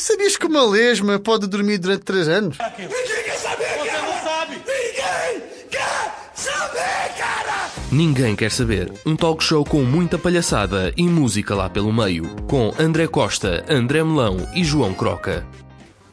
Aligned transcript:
Sabias 0.00 0.34
que 0.36 0.46
uma 0.46 0.64
lesma 0.64 1.18
pode 1.18 1.46
dormir 1.46 1.76
durante 1.76 2.02
3 2.04 2.28
anos? 2.28 2.56
Ninguém 2.78 3.22
quer 3.24 3.36
saber, 3.36 3.64
Você 3.78 3.86
cara. 3.90 4.02
não 4.02 4.22
sabe! 4.22 4.54
Ninguém 4.56 5.42
quer 5.70 6.32
saber, 6.34 7.14
cara! 7.18 7.70
Ninguém 7.92 8.36
quer 8.36 8.50
saber. 8.50 8.92
Um 9.04 9.14
talk 9.14 9.44
show 9.44 9.62
com 9.62 9.82
muita 9.82 10.18
palhaçada 10.18 10.90
e 10.96 11.02
música 11.02 11.54
lá 11.54 11.68
pelo 11.68 11.92
meio. 11.92 12.24
Com 12.48 12.72
André 12.78 13.06
Costa, 13.08 13.62
André 13.68 14.02
Melão 14.02 14.48
e 14.54 14.64
João 14.64 14.94
Croca. 14.94 15.44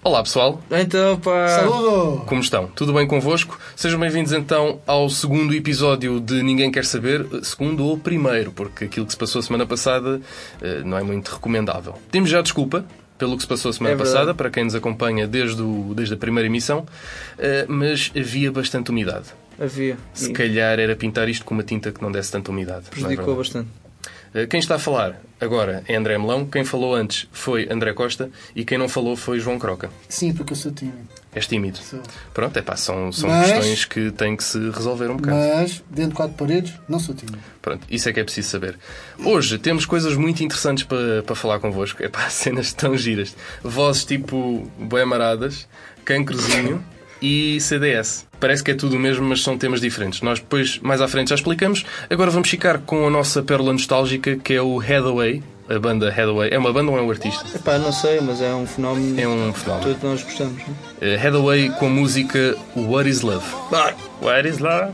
Olá 0.04 0.21
pessoal, 0.21 0.61
Então, 0.69 1.17
pá. 1.19 1.47
Saludo! 1.47 2.25
como 2.25 2.41
estão? 2.41 2.67
Tudo 2.67 2.91
bem 2.93 3.07
convosco? 3.07 3.57
Sejam 3.75 3.99
bem-vindos 3.99 4.31
então 4.33 4.81
ao 4.85 5.09
segundo 5.09 5.54
episódio 5.54 6.19
de 6.19 6.43
Ninguém 6.43 6.71
Quer 6.71 6.85
Saber, 6.85 7.25
segundo 7.43 7.85
ou 7.85 7.97
primeiro, 7.97 8.51
porque 8.51 8.85
aquilo 8.85 9.05
que 9.05 9.13
se 9.13 9.17
passou 9.17 9.39
a 9.39 9.43
semana 9.43 9.65
passada 9.65 10.21
eh, 10.61 10.81
não 10.85 10.97
é 10.97 11.04
muito 11.04 11.29
recomendável. 11.29 11.93
Temos 12.11 12.29
já 12.29 12.41
desculpa 12.41 12.85
pelo 13.18 13.36
que 13.36 13.43
se 13.43 13.47
passou 13.47 13.70
a 13.70 13.73
semana 13.73 13.95
É 13.95 13.97
passada, 13.97 14.34
para 14.34 14.49
quem 14.49 14.63
nos 14.63 14.75
acompanha 14.75 15.27
desde, 15.27 15.61
o- 15.61 15.94
desde 15.95 16.13
a 16.13 16.17
primeira 16.17 16.48
emissão, 16.48 16.85
eh, 17.38 17.66
mas 17.67 18.12
havia 18.16 18.52
bastante 18.52 18.91
umidade. 18.91 19.27
Havia. 19.59 19.98
Se 20.13 20.30
E 20.30 20.34
calhar 20.34 20.80
era 20.80 20.95
pintar 20.95 21.27
isto 21.27 21.43
com 21.43 21.53
uma 21.55 21.63
tinta 21.63 21.91
que 21.91 22.02
não 22.02 22.12
desse 22.12 22.31
tanta 22.31 22.52
umidade. 22.52 22.85
é 22.88 22.90
prejudicou 22.91 23.35
verdade? 23.35 23.38
bastante. 23.38 23.70
Eh, 24.34 24.45
Quem 24.45 24.59
está 24.59 24.76
a 24.76 24.80
falar 24.80 25.20
agora 25.41 25.84
é 25.88 25.95
André 25.95 26.17
Melão, 26.17 26.45
quem 26.45 26.63
falou 26.63 26.93
antes 26.93 27.27
foi 27.31 27.67
André 27.71 27.93
Costa 27.93 28.30
e 28.55 28.63
quem 28.63 28.77
não 28.77 28.88
falou 28.88 29.16
foi 29.16 29.40
João 29.40 29.57
Croca. 29.57 29.90
Sim, 30.07 30.34
porque 30.34 30.54
eu 30.54 30.57
sou 30.57 30.71
tímido. 30.71 31.07
És 31.36 31.45
tímido. 31.45 31.77
Sou. 31.77 31.99
Pronto, 32.34 32.58
é 32.58 32.62
pá, 32.62 32.76
são, 32.76 33.12
são 33.12 33.30
Mas- 33.30 33.52
questões 33.52 33.85
que 33.85 34.12
têm 34.12 34.35
que 34.35 34.44
se 34.44 34.58
resolver 34.72 35.09
um 35.12 35.18
bocado. 35.18 35.38
Mas, 35.38 35.84
dentro 35.90 36.12
de 36.12 36.16
quatro 36.16 36.35
paredes, 36.35 36.73
não 36.90 36.99
sou 36.99 37.13
tímido. 37.13 37.38
Pronto, 37.62 37.85
isso 37.90 38.09
é 38.09 38.13
que 38.13 38.20
é 38.20 38.23
preciso 38.23 38.49
saber. 38.49 38.77
Hoje 39.23 39.58
temos 39.59 39.85
coisas 39.85 40.16
muito 40.16 40.44
interessantes 40.44 40.84
para, 40.84 41.21
para 41.23 41.35
falar 41.35 41.59
convosco. 41.59 42.02
É 42.04 42.08
pá, 42.09 42.27
cenas 42.32 42.73
tão 42.73 42.98
giras. 42.98 43.35
Vozes 43.63 44.04
tipo 44.05 44.71
bem 44.80 45.02
amaradas, 45.02 45.68
cancrozinho 46.04 46.84
e 47.21 47.59
CDS. 47.62 48.26
Parece 48.40 48.63
que 48.63 48.71
é 48.71 48.73
tudo 48.76 48.96
o 48.96 48.99
mesmo, 48.99 49.26
mas 49.27 49.41
são 49.41 49.57
temas 49.57 49.82
diferentes. 49.82 50.21
Nós 50.21 50.40
depois, 50.40 50.79
mais 50.79 51.01
à 51.01 51.07
frente, 51.07 51.29
já 51.29 51.35
explicamos. 51.35 51.84
Agora 52.10 52.32
vamos 52.32 52.49
ficar 52.49 52.79
com 52.79 53.05
a 53.05 53.10
nossa 53.10 53.41
pérola 53.44 53.73
nostálgica, 53.73 54.35
que 54.38 54.54
é 54.54 54.62
o 54.62 54.79
Hathaway. 54.79 55.44
A 55.70 55.79
banda 55.79 56.10
Hathaway. 56.10 56.49
É 56.51 56.57
uma 56.57 56.71
banda 56.71 56.91
ou 56.91 56.98
é 56.98 57.01
um 57.01 57.10
artista? 57.10 57.46
Epá, 57.55 57.77
não 57.77 57.91
sei, 57.91 58.21
mas 58.21 58.41
é 58.41 58.54
um 58.54 58.65
fenómeno 58.65 59.20
É 59.20 59.27
um 59.27 59.51
que 59.51 59.60
fenómeno. 59.60 59.85
todos 59.85 60.04
nós 60.04 60.23
gostamos. 60.23 60.62
Não? 60.65 60.76
Eh, 61.01 61.15
Hathaway 61.18 61.70
com 61.71 61.87
a 61.87 61.90
música 61.90 62.55
What 62.76 63.10
is 63.10 63.21
Love? 63.21 63.46
What 64.22 64.47
is 64.47 64.59
Love? 64.59 64.94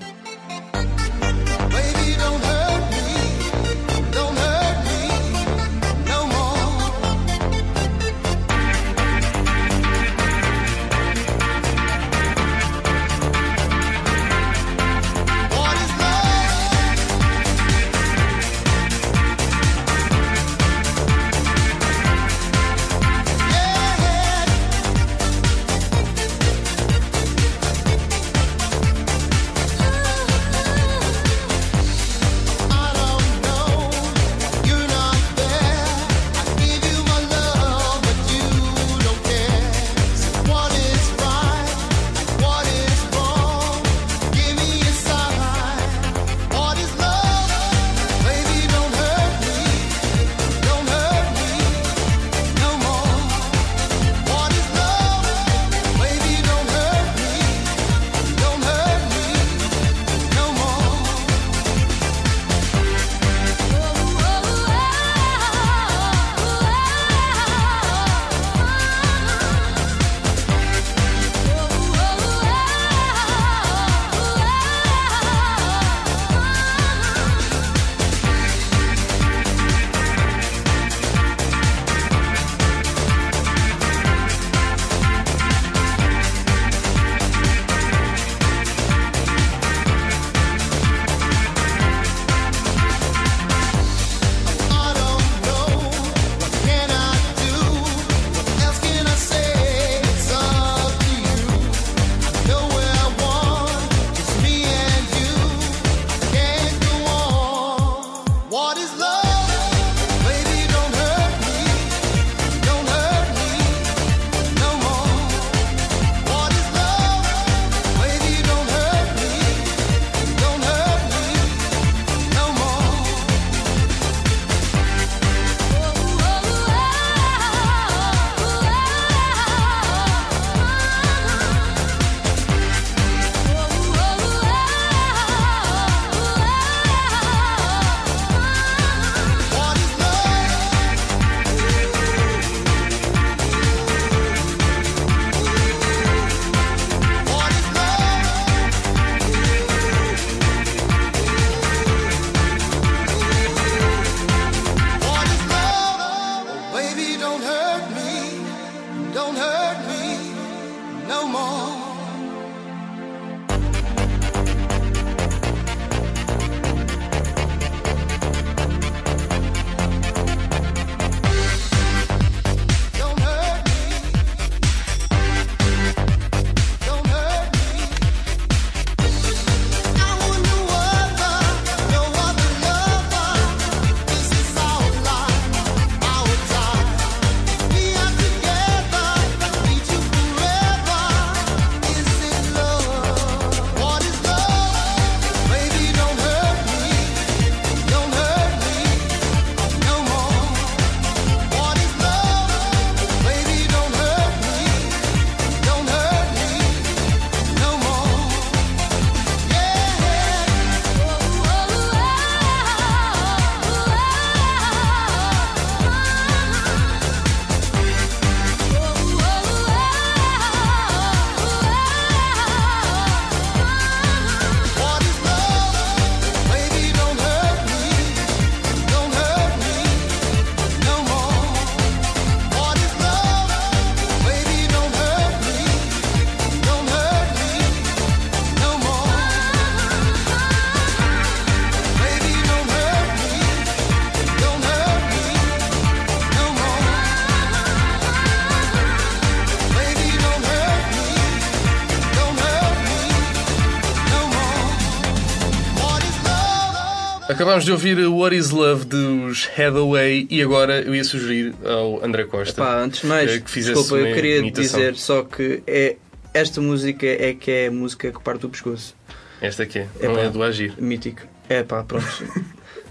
Acabámos 257.43 257.65
de 257.65 257.74
ouvir 257.74 258.00
o 258.00 258.15
What 258.19 258.34
Is 258.38 258.51
Love 258.51 258.86
dos 258.86 259.50
Hathaway 259.57 260.25
e 260.29 260.41
agora 260.41 260.79
eu 260.81 260.95
ia 260.95 261.03
sugerir 261.03 261.53
ao 261.65 262.01
André 262.01 262.24
Costa. 262.24 262.63
Pá, 262.63 262.77
antes 262.77 263.01
de 263.01 263.07
mais, 263.07 263.29
eh, 263.29 263.39
que 263.41 263.51
desculpa, 263.60 263.95
eu 263.98 264.15
queria 264.15 264.38
imitação. 264.38 264.79
dizer 264.79 264.95
só 264.95 265.24
que 265.24 265.62
é, 265.67 265.98
esta 266.34 266.62
música 266.62 267.05
é 267.05 267.34
que 267.34 267.51
é 267.51 267.67
a 267.67 267.72
música 267.72 268.13
que 268.13 268.19
parte 268.22 268.39
do 268.43 268.50
pescoço. 268.50 268.95
Esta 269.41 269.63
aqui 269.63 269.79
é, 269.79 269.88
É 270.00 270.07
não 270.07 270.15
pá. 270.15 270.22
é 270.22 270.29
do 270.29 270.41
Agir. 270.41 270.74
Mítico. 270.81 271.24
É 271.50 271.63
pá, 271.63 271.84
pronto. 271.84 272.07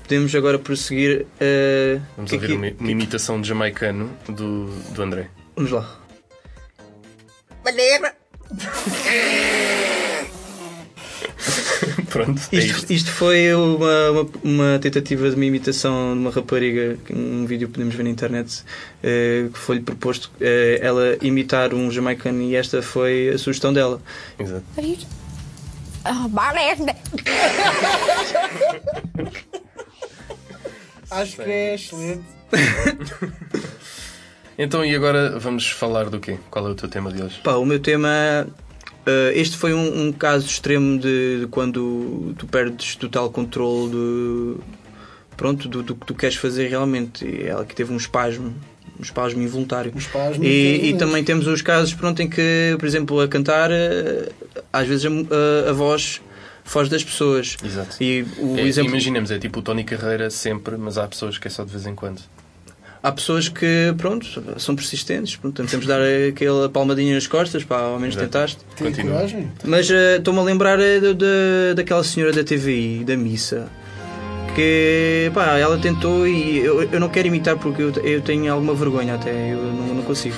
Podemos 0.07 0.35
agora 0.35 0.59
prosseguir. 0.59 1.25
eh, 1.41 1.99
Vamos 2.15 2.29
que 2.31 2.37
ouvir 2.37 2.47
aqui- 2.49 2.55
uma, 2.57 2.71
uma 2.79 2.91
imitação 2.91 3.41
de 3.41 3.49
jamaicano 3.49 4.11
do, 4.29 4.67
do 4.67 5.03
André. 5.03 5.31
Vamos 5.57 5.71
lá. 5.73 5.99
Pronto, 12.13 12.41
é 12.53 12.57
Isto, 12.57 12.77
isto. 12.77 12.93
isto 12.93 13.11
foi 13.11 13.55
uma, 13.55 14.11
uma, 14.11 14.27
uma 14.45 14.79
tentativa 14.79 15.31
de 15.31 15.35
uma 15.37 15.45
imitação 15.47 16.13
de 16.13 16.21
uma 16.21 16.31
rapariga, 16.31 16.99
que 17.07 17.15
um 17.15 17.47
vídeo 17.47 17.69
que 17.69 17.75
podemos 17.75 17.95
ver 17.95 18.03
na 18.03 18.11
internet, 18.11 18.63
eh, 19.03 19.47
que 19.53 19.59
foi-lhe 19.59 19.81
proposto 19.81 20.31
eh, 20.41 20.79
ela 20.83 21.17
imitar 21.23 21.73
um 21.73 21.91
jamaicano 21.91 22.43
e 22.43 22.55
esta 22.55 22.83
foi 22.83 23.31
a 23.31 23.39
sugestão 23.39 23.73
dela. 23.73 23.99
Exato. 24.39 24.63
Oh, 26.05 26.29
balé. 26.29 26.77
Acho 31.11 31.37
que 31.37 31.43
é 31.51 31.75
excelente. 31.75 32.25
Então, 34.59 34.85
e 34.85 34.95
agora 34.95 35.39
vamos 35.39 35.71
falar 35.71 36.11
do 36.11 36.21
quê? 36.21 36.39
Qual 36.51 36.69
é 36.69 36.71
o 36.71 36.75
teu 36.75 36.87
tema 36.89 37.11
de 37.11 37.23
hoje? 37.23 37.41
Pá, 37.43 37.55
o 37.55 37.65
meu 37.65 37.81
tema. 37.81 38.47
Eh, 39.07 39.33
este 39.35 39.57
foi 39.57 39.73
um, 39.75 40.07
um 40.09 40.13
caso 40.13 40.47
extremo 40.47 40.99
de, 40.99 41.41
de 41.41 41.47
quando 41.49 42.35
tu 42.39 42.47
perdes 42.47 42.97
total 42.97 43.31
controle 43.31 43.91
de, 43.91 44.55
pronto, 45.37 45.69
do, 45.69 45.83
do 45.83 45.95
que 45.95 46.07
tu 46.07 46.15
queres 46.15 46.37
fazer 46.37 46.69
realmente. 46.69 47.25
E 47.25 47.45
ela 47.45 47.65
que 47.65 47.75
teve 47.75 47.93
um 47.93 47.97
espasmo, 47.97 48.55
um 48.99 49.03
espasmo 49.03 49.43
involuntário. 49.43 49.93
Um 49.95 49.99
espasmo, 49.99 50.45
E, 50.45 50.91
e 50.91 50.97
também 50.97 51.23
temos 51.25 51.47
os 51.47 51.63
casos 51.63 51.95
pronto, 51.95 52.21
em 52.23 52.29
que, 52.29 52.77
por 52.79 52.87
exemplo, 52.87 53.21
a 53.21 53.29
cantar, 53.29 53.71
eh, 53.71 54.29
às 54.73 54.87
vezes 54.87 55.05
a, 55.07 55.09
a- 55.67 55.71
a 55.71 55.73
voz 55.73 56.21
foge 56.65 56.89
das 56.91 57.03
pessoas. 57.03 57.57
Exato. 57.65 57.97
E 58.01 58.25
o 58.39 58.57
É, 58.57 58.63
exemplo. 58.63 58.91
Imaginemos, 58.93 59.31
é 59.33 59.39
tipo 59.39 59.59
o 59.59 59.63
Tony 59.63 59.83
Carreira 59.85 60.31
sempre, 60.31 60.77
mas 60.77 60.97
há 60.97 61.09
pessoas 61.09 61.37
que 61.39 61.49
é 61.49 61.51
só 61.51 61.65
de 61.65 61.71
vez 61.73 61.87
em 61.87 61.95
quando. 61.95 62.21
Há 63.03 63.11
pessoas 63.11 63.49
que, 63.49 63.93
pronto, 63.99 64.27
são 64.59 64.77
persistentes. 64.77 65.35
Portanto, 65.35 65.69
temos 65.71 65.85
de 65.87 65.93
dar 65.93 66.01
aquela 66.29 66.69
palmadinha 66.69 67.15
nas 67.15 67.27
costas, 67.27 67.65
pá, 67.65 67.81
ao 67.81 67.99
menos 67.99 68.15
Exato. 68.15 68.31
tentaste. 68.31 68.59
Continua. 68.79 69.27
Mas 69.65 69.91
eh, 69.91 70.19
estou-me 70.19 70.39
a 70.39 70.43
lembrar 70.43 70.79
eh, 70.79 71.01
da- 71.01 71.13
da- 71.13 71.75
daquela 71.75 72.05
senhora 72.05 72.33
da 72.33 72.45
TVI, 72.45 73.03
da 73.05 73.17
missa, 73.17 73.67
que 74.55 75.31
pá, 75.35 75.57
ela 75.59 75.79
tentou 75.79 76.27
e 76.29 76.59
eu, 76.59 76.83
eu 76.85 77.01
não 77.01 77.09
quero 77.09 77.27
imitar 77.29 77.57
porque 77.59 77.83
eu, 77.83 77.91
eu 78.05 78.21
tenho 78.21 78.53
alguma 78.53 78.75
vergonha 78.75 79.15
até, 79.15 79.53
eu 79.53 79.57
não, 79.59 79.95
não 79.97 80.03
consigo. 80.03 80.37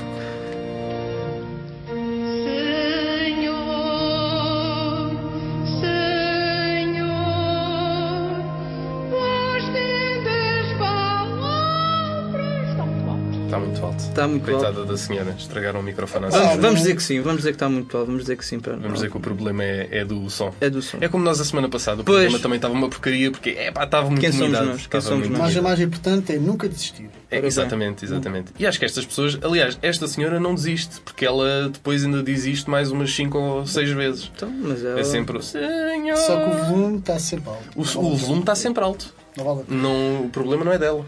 Está 14.14 14.28
muito 14.28 14.44
Coitada 14.44 14.78
alto. 14.80 14.84
da 14.86 14.96
senhora, 14.96 15.34
estragaram 15.36 15.80
o 15.80 15.82
microfone 15.82 16.26
à 16.26 16.28
Vamos, 16.28 16.44
senhora. 16.44 16.60
vamos 16.62 16.80
dizer 16.80 16.94
que 16.94 17.02
sim, 17.02 17.20
vamos 17.20 17.38
dizer 17.38 17.50
que 17.50 17.56
está 17.56 17.68
muito 17.68 17.96
alto, 17.96 18.06
vamos 18.06 18.22
dizer 18.22 18.36
que 18.36 18.44
sim. 18.44 18.60
Para, 18.60 18.76
Vamos 18.76 18.94
dizer 18.94 19.10
que 19.10 19.16
o 19.16 19.20
problema 19.20 19.64
é, 19.64 19.88
é 19.90 20.04
do 20.04 20.30
som. 20.30 20.52
É 20.60 20.70
do 20.70 20.80
som. 20.80 20.98
É 21.00 21.08
como 21.08 21.24
nós 21.24 21.40
a 21.40 21.44
semana 21.44 21.68
passada, 21.68 22.02
o 22.02 22.04
Pois. 22.04 22.18
programa 22.20 22.38
também 22.38 22.56
estava 22.56 22.74
uma 22.74 22.88
porcaria 22.88 23.30
porque 23.32 23.50
é 23.50 23.72
pá, 23.72 23.84
estava 23.84 24.06
muito 24.08 24.20
Quem 24.20 24.30
somos 24.30 24.52
nós? 24.52 24.86
Quem 24.86 25.00
somos 25.00 25.18
muito 25.26 25.32
nós? 25.32 25.48
Mas 25.48 25.56
a 25.56 25.62
mais 25.62 25.80
importante 25.80 26.32
é 26.32 26.38
nunca 26.38 26.68
desistir. 26.68 27.10
É, 27.28 27.38
bem. 27.40 27.48
exatamente, 27.48 28.04
exatamente. 28.04 28.52
E 28.56 28.64
acho 28.64 28.78
que 28.78 28.84
estas 28.84 29.04
pessoas, 29.04 29.36
aliás, 29.42 29.76
esta 29.82 30.06
senhora 30.06 30.38
não 30.38 30.54
desiste, 30.54 31.00
porque 31.00 31.26
ela 31.26 31.68
depois 31.68 32.04
ainda 32.04 32.22
diz 32.22 32.44
isto 32.46 32.70
mais 32.70 32.92
umas 32.92 33.12
5 33.12 33.36
ou 33.36 33.66
6 33.66 33.90
vezes. 33.90 34.30
Então, 34.36 34.48
mas 34.62 34.84
ela... 34.84 35.00
É 35.00 35.04
sempre 35.04 35.36
o 35.38 35.42
Senhor. 35.42 36.16
Só 36.16 36.36
que 36.36 36.50
o 36.50 36.64
volume 36.66 36.98
está 36.98 37.18
sempre 37.18 37.50
alto. 37.50 37.64
O, 37.74 37.80
o 37.80 38.16
volume 38.16 38.40
está 38.40 38.54
sempre 38.54 38.84
alto. 38.84 39.12
Não 39.36 39.44
vale. 39.44 39.64
Não, 39.68 40.26
o 40.26 40.28
problema 40.30 40.64
não 40.64 40.72
é 40.72 40.78
dela. 40.78 41.04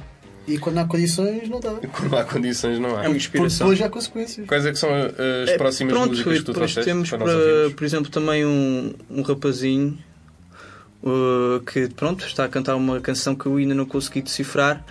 E 0.47 0.59
quando 0.59 0.79
há 0.79 0.85
condições, 0.85 1.49
não 1.49 1.59
dá. 1.61 1.73
Quando 1.93 2.17
há 2.17 2.25
condições, 2.25 2.79
não 2.79 2.91
há. 2.91 2.93
É 2.93 2.95
uma 2.95 3.03
Porque 3.05 3.17
inspiração. 3.17 3.67
depois 3.69 3.83
há 3.83 3.89
consequências. 3.91 4.47
Quais 4.47 4.65
é 4.67 4.71
que 4.71 4.79
são 4.79 4.91
uh, 4.91 5.43
as 5.45 5.49
É, 5.51 5.59
próximas 5.59 5.93
pronto, 5.93 6.09
músicas 6.11 6.39
que 6.39 6.45
tu 6.45 6.53
trouxeste 6.53 6.85
temos, 6.89 7.11
para 7.11 7.19
por 7.77 7.85
exemplo, 7.85 8.11
também 8.11 8.45
um, 8.47 8.95
um 9.11 9.23
rapazinho 9.23 9.99
uh, 11.03 11.61
que, 11.61 11.89
pronto, 11.89 12.25
está 12.25 12.45
a 12.45 12.49
cantar 12.49 12.77
uma 12.77 13.01
canção 13.01 13.35
que 13.35 13.47
eu 13.47 13.57
ainda 13.57 13.75
não 13.75 13.87
consegui 13.87 14.23
decifrar. 14.23 14.85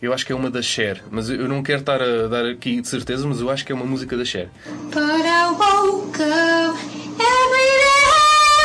Eu 0.00 0.12
acho 0.12 0.24
que 0.26 0.32
é 0.32 0.34
uma 0.34 0.50
da 0.50 0.60
Cher, 0.62 1.02
mas 1.10 1.28
eu 1.30 1.48
não 1.48 1.62
quero 1.62 1.80
estar 1.80 2.00
a 2.02 2.26
dar 2.28 2.44
aqui 2.46 2.80
de 2.80 2.86
certeza, 2.88 3.26
mas 3.26 3.40
eu 3.40 3.48
acho 3.50 3.64
que 3.64 3.72
é 3.72 3.74
uma 3.74 3.86
música 3.86 4.16
da 4.16 4.24
Cher. 4.24 4.48
But 4.92 4.98
I 5.02 5.46
woke 5.50 6.20
up 6.20 6.78
every 7.18 7.70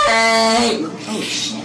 day. 0.05 0.85
Oh, 1.09 1.21
shit. 1.21 1.59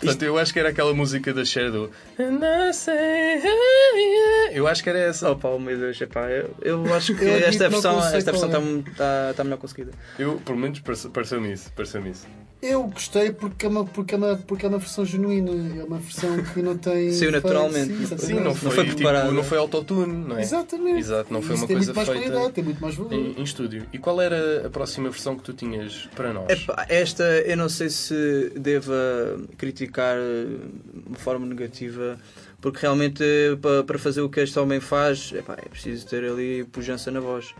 Portanto, 0.00 0.22
eu 0.22 0.38
acho 0.38 0.52
que 0.52 0.58
era 0.58 0.68
aquela 0.68 0.92
música 0.94 1.32
da 1.32 1.44
Cher 1.44 1.70
do 1.70 1.90
And 2.18 2.40
I 2.68 2.72
say, 2.72 3.42
Eu 4.52 4.66
acho 4.68 4.82
que 4.82 4.88
era 4.90 4.98
essa. 4.98 5.30
Oh, 5.30 5.36
pá, 5.36 5.58
meu 5.58 5.78
Deus, 5.78 6.00
epá, 6.00 6.28
eu, 6.30 6.54
eu 6.62 6.94
acho 6.94 7.14
que 7.14 7.24
Eu 7.24 7.34
esta 7.46 7.68
versão, 7.68 7.98
está, 7.98 8.18
está, 8.20 9.30
está 9.30 9.44
melhor 9.44 9.58
conseguida. 9.58 9.92
Eu, 10.18 10.36
pelo 10.44 10.58
menos, 10.58 10.80
parece- 10.80 11.08
pareceu-me 11.08 11.52
isso. 11.52 11.72
Pareceu-me 11.72 12.10
isso. 12.10 12.26
Eu 12.62 12.84
gostei 12.84 13.30
porque 13.32 13.66
é, 13.66 13.68
uma, 13.68 13.84
porque, 13.84 14.14
é 14.14 14.18
uma, 14.18 14.34
porque 14.36 14.64
é 14.66 14.68
uma 14.68 14.78
versão 14.78 15.04
genuína. 15.04 15.50
É 15.78 15.84
uma 15.84 15.98
versão 15.98 16.42
que 16.42 16.62
não 16.62 16.76
tem. 16.76 17.12
Saiu 17.12 17.30
naturalmente. 17.30 17.94
Sim, 18.06 18.16
Sim, 18.18 18.40
não 18.40 18.54
foi, 18.54 18.70
foi 18.70 18.84
tipo, 18.84 18.96
preparada. 18.96 19.30
não 19.30 19.44
foi 19.44 19.58
autotune, 19.58 20.26
não 20.26 20.38
é? 20.38 20.40
Exatamente. 20.40 20.98
Exato, 20.98 21.32
não 21.32 21.42
foi 21.42 21.54
Isso 21.54 21.62
uma 21.64 21.68
tem 21.68 21.76
coisa 21.76 21.92
muito 21.92 21.96
mais 21.96 22.08
feita 22.18 22.30
qualidade, 22.32 22.54
tem 22.54 22.64
muito 22.64 22.80
mais 22.80 22.94
valor. 22.94 23.12
em, 23.12 23.32
em 23.38 23.42
estúdio. 23.42 23.82
E 23.92 23.98
qual 23.98 24.20
era 24.20 24.66
a 24.66 24.70
próxima 24.70 25.10
versão 25.10 25.36
que 25.36 25.42
tu 25.42 25.52
tinhas 25.52 26.08
para 26.16 26.32
nós? 26.32 26.46
Esta 26.88 27.22
eu 27.24 27.56
não 27.58 27.68
sei 27.68 27.90
se 27.90 28.50
deva 28.56 28.94
criticar 29.58 30.16
de 30.16 31.08
uma 31.08 31.16
forma 31.18 31.46
negativa, 31.46 32.18
porque 32.60 32.78
realmente 32.80 33.22
pa- 33.60 33.84
para 33.86 33.98
fazer 33.98 34.22
o 34.22 34.30
que 34.30 34.40
este 34.40 34.58
homem 34.58 34.80
faz 34.80 35.30
epá, 35.34 35.54
é 35.54 35.68
preciso 35.68 36.06
ter 36.06 36.24
ali 36.24 36.64
pujança 36.64 37.10
na 37.10 37.20
voz. 37.20 37.54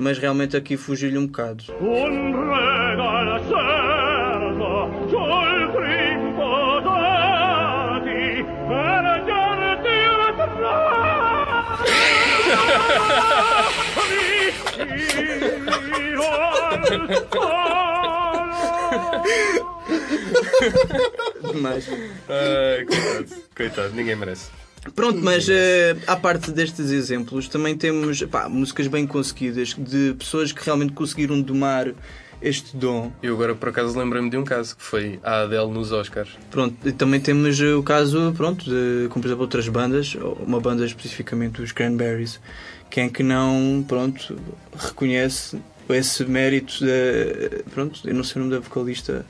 Mas 0.00 0.16
realmente 0.16 0.56
aqui 0.56 0.76
fugiu-lhe 0.76 1.18
um 1.18 1.26
bocado. 1.26 1.64
Un 1.80 2.32
Mas, 21.60 21.88
Ai, 22.28 22.84
coitado, 22.84 23.42
coitado, 23.54 23.94
ninguém 23.94 24.16
merece. 24.16 24.50
pronto, 24.94 25.18
mas 25.22 25.48
eh, 25.48 25.96
à 26.06 26.16
parte 26.16 26.50
destes 26.50 26.90
exemplos, 26.90 27.48
também 27.48 27.76
temos 27.76 28.20
epá, 28.20 28.48
músicas 28.48 28.86
bem 28.86 29.06
conseguidas 29.06 29.74
de 29.76 30.14
pessoas 30.18 30.52
que 30.52 30.64
realmente 30.64 30.92
conseguiram 30.92 31.40
domar 31.40 31.92
este 32.40 32.76
dom. 32.76 33.10
Eu 33.22 33.34
agora 33.34 33.54
por 33.54 33.68
acaso 33.70 33.98
lembrei-me 33.98 34.30
de 34.30 34.36
um 34.36 34.44
caso 34.44 34.76
que 34.76 34.82
foi 34.82 35.18
a 35.24 35.42
Adele 35.42 35.70
nos 35.70 35.90
Oscars. 35.92 36.30
Pronto, 36.50 36.76
e 36.86 36.92
também 36.92 37.20
temos 37.20 37.60
eh, 37.60 37.74
o 37.74 37.82
caso, 37.82 38.32
pronto, 38.36 38.64
de, 38.64 39.08
como 39.08 39.22
por 39.22 39.28
exemplo 39.28 39.42
outras 39.42 39.68
bandas, 39.68 40.16
uma 40.46 40.60
banda 40.60 40.84
especificamente 40.84 41.60
os 41.62 41.72
Cranberries, 41.72 42.40
quem 42.90 43.04
é 43.06 43.08
que 43.08 43.22
não, 43.22 43.84
pronto, 43.86 44.38
reconhece 44.76 45.58
esse 45.94 46.24
mérito 46.24 46.84
da, 46.84 47.62
pronto, 47.72 48.00
eu 48.04 48.14
não 48.14 48.24
sei 48.24 48.40
o 48.40 48.44
nome 48.44 48.56
da 48.56 48.60
vocalista, 48.60 49.24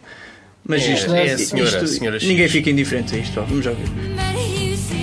mas 0.65 0.83
É, 0.83 0.93
isto, 0.95 1.15
é 1.15 1.33
a 1.33 1.39
senhora, 1.39 1.69
isto- 1.71 1.85
a 1.85 1.87
senhora 1.89 2.19
ninguém 2.23 2.49
fica 2.49 2.71
indiferente 2.71 3.15
a 3.15 3.19
isto, 3.19 3.41
ó, 3.41 3.45
vamos 3.45 3.65
já 3.65 3.73
ver. 3.73 4.98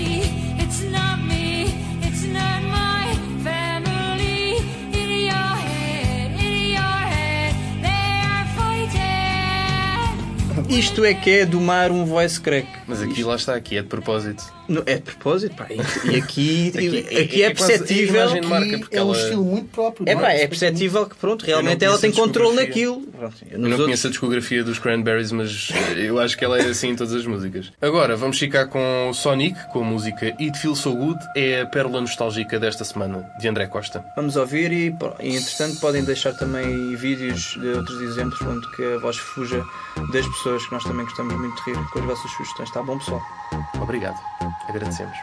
Isto 10.69 11.05
é 11.05 11.13
que 11.13 11.29
é 11.29 11.45
domar 11.45 11.91
um 11.91 12.05
voice 12.05 12.39
crack. 12.39 12.67
Mas 12.87 13.01
aqui 13.01 13.23
lá 13.23 13.35
está, 13.35 13.55
aqui 13.55 13.77
é 13.77 13.81
de 13.81 13.87
propósito. 13.87 14.43
Não, 14.67 14.81
é 14.87 14.95
de 14.95 15.01
propósito, 15.01 15.55
pá. 15.55 15.67
E, 15.69 16.15
aqui, 16.17 16.71
Aqui- 16.75 16.99
aqui, 17.21 17.43
é, 17.43 17.45
é 17.45 17.53
perceptível. 17.53 18.33
de 18.41 18.47
marca, 18.47 18.79
porque 18.79 18.97
é 18.97 19.03
um 19.03 19.09
ela- 19.13 19.17
estilo 19.17 19.43
muito 19.45 19.67
próprio. 19.69 20.09
É 20.09 20.15
não 20.15 20.21
pá, 20.21 20.31
é 20.31 20.47
perceptível 20.47 21.05
que 21.05 21.15
pronto, 21.15 21.45
realmente 21.45 21.85
ela 21.85 21.99
tem 21.99 22.11
controle 22.11 22.55
naquilo. 22.55 23.01
Pronto, 23.01 23.35
eu 23.49 23.59
não 23.59 23.65
outros- 23.69 23.85
conheço 23.85 24.07
a 24.07 24.09
discografia 24.09 24.63
dos 24.63 24.79
Cranberries, 24.79 25.31
mas 25.31 25.69
eu 25.95 26.19
acho 26.19 26.35
que 26.35 26.43
ela 26.43 26.57
é 26.59 26.65
assim 26.67 26.89
em 26.89 26.95
todas 26.95 27.13
as 27.13 27.27
músicas. 27.27 27.71
Agora, 27.79 28.15
vamos 28.17 28.39
ficar 28.39 28.65
com 28.65 29.11
Sonic, 29.13 29.55
com 29.71 29.81
a 29.81 29.83
música 29.85 30.25
It 30.39 30.57
Feels 30.59 30.79
So 30.79 30.95
Good, 30.95 31.19
é 31.37 31.61
a 31.61 31.65
pérola 31.67 32.01
nostálgica 32.01 32.59
desta 32.59 32.83
semana, 32.83 33.29
de 33.39 33.47
André 33.47 33.67
Costa. 33.67 34.03
Vamos 34.15 34.35
ouvir 34.35 34.71
e, 34.71 34.95
e 35.21 35.35
entretanto 35.35 35.79
podem 35.79 36.03
deixar 36.03 36.33
também 36.33 36.95
vídeos 36.95 37.55
de 37.61 37.67
outros 37.67 38.01
exemplos 38.01 38.41
onde 38.41 38.67
que 38.75 38.83
a 38.83 38.97
voz 38.97 39.17
fuja 39.17 39.63
das 40.11 40.25
pessoas 40.27 40.54
que 40.63 40.71
nós 40.71 40.83
também 40.83 41.05
gostamos 41.05 41.35
muito 41.35 41.63
de 41.63 41.71
rir 41.71 41.89
com 41.89 41.99
as 41.99 42.05
vossas 42.05 42.31
sugestões. 42.31 42.69
Está 42.69 42.81
bom, 42.81 42.97
pessoal? 42.97 43.21
Obrigado, 43.81 44.19
agradecemos. 44.69 45.17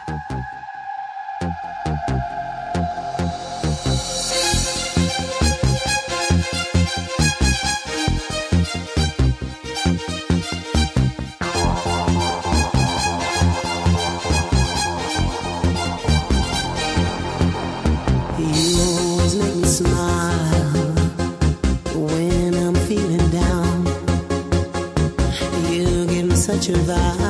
Give 26.65 26.87
me 26.87 27.22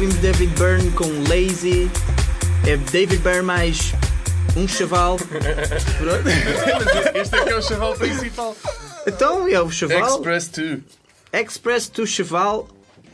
ouvimos 0.00 0.16
David 0.22 0.54
Byrne 0.58 0.90
com 0.92 1.04
Lazy. 1.28 1.90
É 2.66 2.74
David 2.90 3.18
Byrne 3.18 3.42
mais 3.42 3.92
um 4.56 4.66
chaval. 4.66 5.18
Pronto. 5.98 6.26
Este 7.14 7.36
é 7.36 7.44
que 7.44 7.50
é 7.50 7.56
o 7.56 7.60
chaval 7.60 7.94
principal. 7.94 8.56
então, 9.06 9.46
é 9.46 9.60
o 9.60 9.70
chaval. 9.70 10.16
Express 10.16 10.48
2. 10.48 10.78
Express 11.34 11.88
to 11.90 12.06
Cheval. 12.06 12.66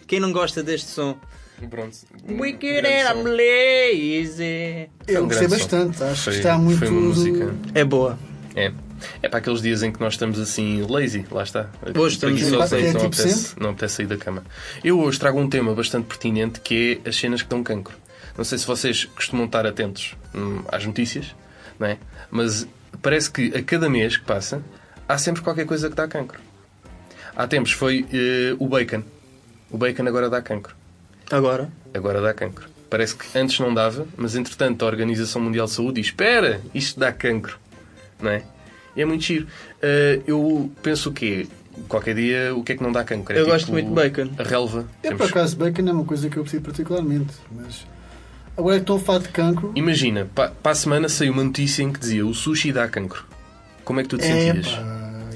Quem 0.07 0.21
não 0.21 0.31
gosta 0.31 0.63
deste 0.63 0.87
som? 0.87 1.17
Pronto. 1.69 1.97
Wicked 2.29 2.81
Grande 2.81 2.87
and. 2.87 3.19
I'm 3.19 3.25
lazy. 3.25 4.89
Eu 5.09 5.27
gostei 5.27 5.49
bastante, 5.49 6.05
acho 6.05 6.23
Foi- 6.23 6.33
que 6.35 6.39
está 6.39 6.57
muito. 6.57 6.79
Foi 6.79 6.89
uma 6.89 7.01
música. 7.01 7.53
É 7.75 7.85
boa. 7.85 8.17
É. 8.55 8.71
É 9.23 9.29
para 9.29 9.39
aqueles 9.39 9.61
dias 9.61 9.83
em 9.83 9.93
que 9.93 10.01
nós 10.01 10.15
estamos 10.15 10.39
assim 10.39 10.85
lazy, 10.89 11.25
lá 11.31 11.43
está. 11.43 11.69
Hoje 11.97 12.17
estamos 12.17 12.41
que 12.41 12.47
é 12.47 12.51
não, 12.51 12.67
tipo 12.67 13.07
apetece, 13.07 13.61
não 13.61 13.71
apetece 13.71 13.95
sair 13.95 14.07
da 14.07 14.17
cama. 14.17 14.45
Eu 14.83 15.01
hoje 15.01 15.19
trago 15.19 15.39
um 15.39 15.49
tema 15.49 15.75
bastante 15.75 16.07
pertinente 16.07 16.61
que 16.61 17.01
é 17.05 17.09
as 17.09 17.17
cenas 17.17 17.43
que 17.43 17.49
dão 17.49 17.63
cancro. 17.63 17.95
Não 18.37 18.45
sei 18.45 18.59
se 18.59 18.67
vocês 18.67 19.05
costumam 19.05 19.47
estar 19.47 19.67
atentos 19.67 20.15
hum, 20.35 20.63
às 20.69 20.85
notícias, 20.85 21.35
não 21.79 21.87
é? 21.87 21.99
mas 22.31 22.67
parece 23.03 23.31
que 23.31 23.55
a 23.57 23.63
cada 23.63 23.89
mês 23.89 24.17
que 24.17 24.25
passa 24.25 24.63
há 25.09 25.17
sempre 25.19 25.43
qualquer 25.43 25.67
coisa 25.67 25.89
que 25.89 25.95
dá 25.95 26.07
cancro. 26.09 26.41
Há 27.35 27.47
tempos 27.47 27.73
foi 27.73 28.07
eh, 28.13 28.57
o 28.59 28.69
bacon. 28.69 29.03
O 29.71 29.77
bacon 29.77 30.07
agora 30.07 30.31
dá 30.31 30.41
cancro. 30.41 30.75
Agora. 31.31 31.71
Agora 31.93 32.21
dá 32.21 32.33
cancro. 32.33 32.69
Parece 32.89 33.17
que 33.17 33.39
antes 33.39 33.59
não 33.59 33.75
dava, 33.75 34.07
mas 34.17 34.37
entretanto 34.37 34.85
a 34.85 34.87
Organização 34.87 35.43
Mundial 35.43 35.67
de 35.67 35.73
Saúde 35.73 36.01
diz: 36.01 36.07
Espera, 36.07 36.61
isto 36.75 36.99
dá 36.99 37.13
cancro. 37.13 37.59
Não 38.21 38.31
é? 38.31 38.43
E 38.97 39.03
é 39.03 39.05
muito 39.05 39.23
giro. 39.25 39.47
Uh, 39.47 40.23
eu 40.27 40.71
penso 40.83 41.11
o 41.11 41.13
quê? 41.13 41.47
Qualquer 41.89 42.15
dia, 42.15 42.55
o 42.57 42.63
que 42.65 42.73
é 42.73 42.77
que 42.77 42.83
não 42.83 42.91
dá 42.91 43.05
cancro? 43.05 43.35
É 43.35 43.39
Eu 43.39 43.45
tipo 43.45 43.53
gosto 43.55 43.71
muito 43.71 43.89
de 43.89 43.95
bacon. 43.95 44.31
A 44.39 44.43
relva. 44.43 44.79
Eu, 45.03 45.11
Temos- 45.11 45.19
por 45.19 45.29
acaso, 45.29 45.57
bacon 45.57 45.87
é 45.89 45.93
uma 45.93 46.05
coisa 46.05 46.31
que 46.31 46.37
eu 46.39 46.43
preciso 46.43 46.63
particularmente. 46.63 47.35
Mas 47.55 47.87
agora 48.57 48.77
que 48.77 48.83
estou 48.83 48.97
a 48.97 49.01
falar 49.01 49.19
de 49.19 49.29
cancro. 49.29 49.73
Imagina, 49.77 50.27
pa- 50.35 50.49
para 50.63 50.73
a 50.73 50.75
semana 50.75 51.09
saiu 51.09 51.33
uma 51.35 51.45
notícia 51.45 51.83
em 51.83 51.93
que 51.93 52.01
dizia: 52.01 52.25
O 52.27 52.33
sushi 52.33 52.73
dá 52.73 52.89
cancro. 52.89 53.25
Como 53.85 54.01
é 54.01 54.03
que 54.03 54.09
tu 54.09 54.17
te 54.17 54.25
É, 54.25 54.47
sentias? 54.55 54.69
pá, 54.75 54.83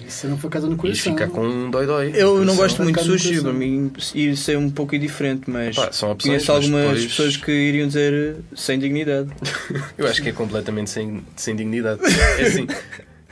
isso 0.09 0.27
não 0.29 0.39
foi 0.39 0.49
casa 0.51 0.67
no 0.67 0.77
coração. 0.77 1.13
ficar 1.13 1.29
com 1.29 1.47
um 1.47 1.71
dói-dói. 1.71 2.13
Eu 2.15 2.43
não 2.45 2.57
gosto 2.57 2.83
muito 2.83 2.99
de 2.99 3.05
sushi, 3.05 3.43
para 3.43 3.53
mim 3.53 3.93
ir 4.15 4.35
ser 4.37 4.57
um 4.57 4.71
pouco 4.71 4.95
indiferente, 4.97 5.43
mas 5.49 5.77
Epá, 5.77 5.93
são 5.93 6.11
opções, 6.11 6.31
conheço 6.47 6.53
mas 6.53 6.65
algumas 6.65 6.83
depois- 6.87 7.07
pessoas 7.07 7.37
que 7.37 7.53
iriam 7.53 7.87
dizer 7.87 8.13
eh, 8.39 8.41
sem 8.57 8.79
dignidade. 8.79 9.29
Eu 9.99 10.07
acho 10.09 10.23
que 10.23 10.31
é 10.31 10.33
completamente 10.33 10.89
sem, 10.89 11.23
sem 11.37 11.55
dignidade. 11.55 12.01
É 12.41 12.43
assim, 12.47 12.67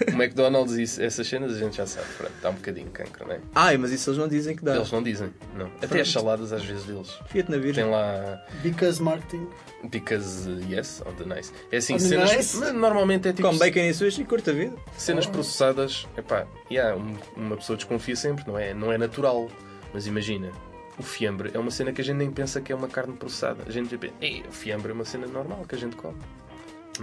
o 0.07 0.11
McDonald's 0.23 0.77
e 0.99 1.03
essas 1.05 1.27
cenas 1.27 1.53
a 1.53 1.59
gente 1.59 1.77
já 1.77 1.87
sabe. 1.87 2.07
Pronto, 2.17 2.33
dá 2.43 2.51
um 2.51 2.55
bocadinho 2.55 2.91
cancro, 2.91 3.27
não 3.27 3.35
é? 3.35 3.41
Ai, 3.55 3.77
mas 3.77 3.91
isso 3.93 4.11
eles 4.11 4.19
não 4.19 4.29
dizem 4.29 4.55
que 4.57 4.65
dá. 4.65 4.77
Eles 4.77 4.91
não 4.93 5.03
dizem, 5.03 5.31
não. 5.57 5.67
Até 5.83 6.01
as 6.01 6.11
saladas 6.11 6.53
às 6.53 6.65
vezes 6.65 6.85
deles. 6.85 7.09
Fiat 7.29 7.51
na 7.51 7.57
Tem 7.57 7.61
virgem. 7.61 7.85
lá 7.85 8.41
Because 8.63 9.03
marketing. 9.03 9.47
because 9.91 10.49
uh, 10.49 10.61
yes, 10.71 11.03
on 11.07 11.13
the 11.15 11.25
nice. 11.25 11.53
É 11.73 11.77
assim, 11.79 11.95
On 11.95 11.99
the 11.99 12.05
cenas. 12.05 12.33
nice? 12.33 12.57
mas 12.57 12.73
Normalmente 12.75 13.29
é 13.29 13.33
tipo 13.33 13.49
Com 13.49 13.57
bacon 13.59 13.81
e 13.81 13.95
sushi, 13.95 14.25
curta 14.25 14.51
a 14.51 14.55
vida. 14.55 14.77
cenas 14.97 15.27
processadas. 15.27 16.07
Epá, 16.17 16.47
yeah, 16.71 16.97
um- 16.97 17.17
uma 17.37 17.57
pessoa 17.57 17.77
desconfia 17.77 18.17
sempre, 18.17 18.45
não 18.47 18.59
é? 18.59 18.75
Não 18.75 18.93
é 18.93 18.99
natural. 18.99 19.49
Mas 19.95 20.07
imagina, 20.07 20.51
o 20.99 21.03
fiambre 21.03 21.51
é 21.55 21.59
uma 21.59 21.71
cena 21.71 21.93
que 21.93 22.01
a 22.01 22.05
gente 22.05 22.17
nem 22.17 22.31
pensa 22.31 22.61
que 22.61 22.73
é 22.73 22.75
uma 22.75 22.89
carne 22.89 23.15
processada. 23.17 23.63
A 23.67 23.71
gente 23.71 23.97
pensa, 23.97 24.15
Ei, 24.21 24.43
o 24.49 24.53
fiambre 24.53 24.91
é 24.91 24.95
uma 24.95 25.05
cena 25.05 25.27
normal 25.27 25.65
que 25.69 25.75
a 25.75 25.79
gente 25.79 25.97
come. 25.97 26.19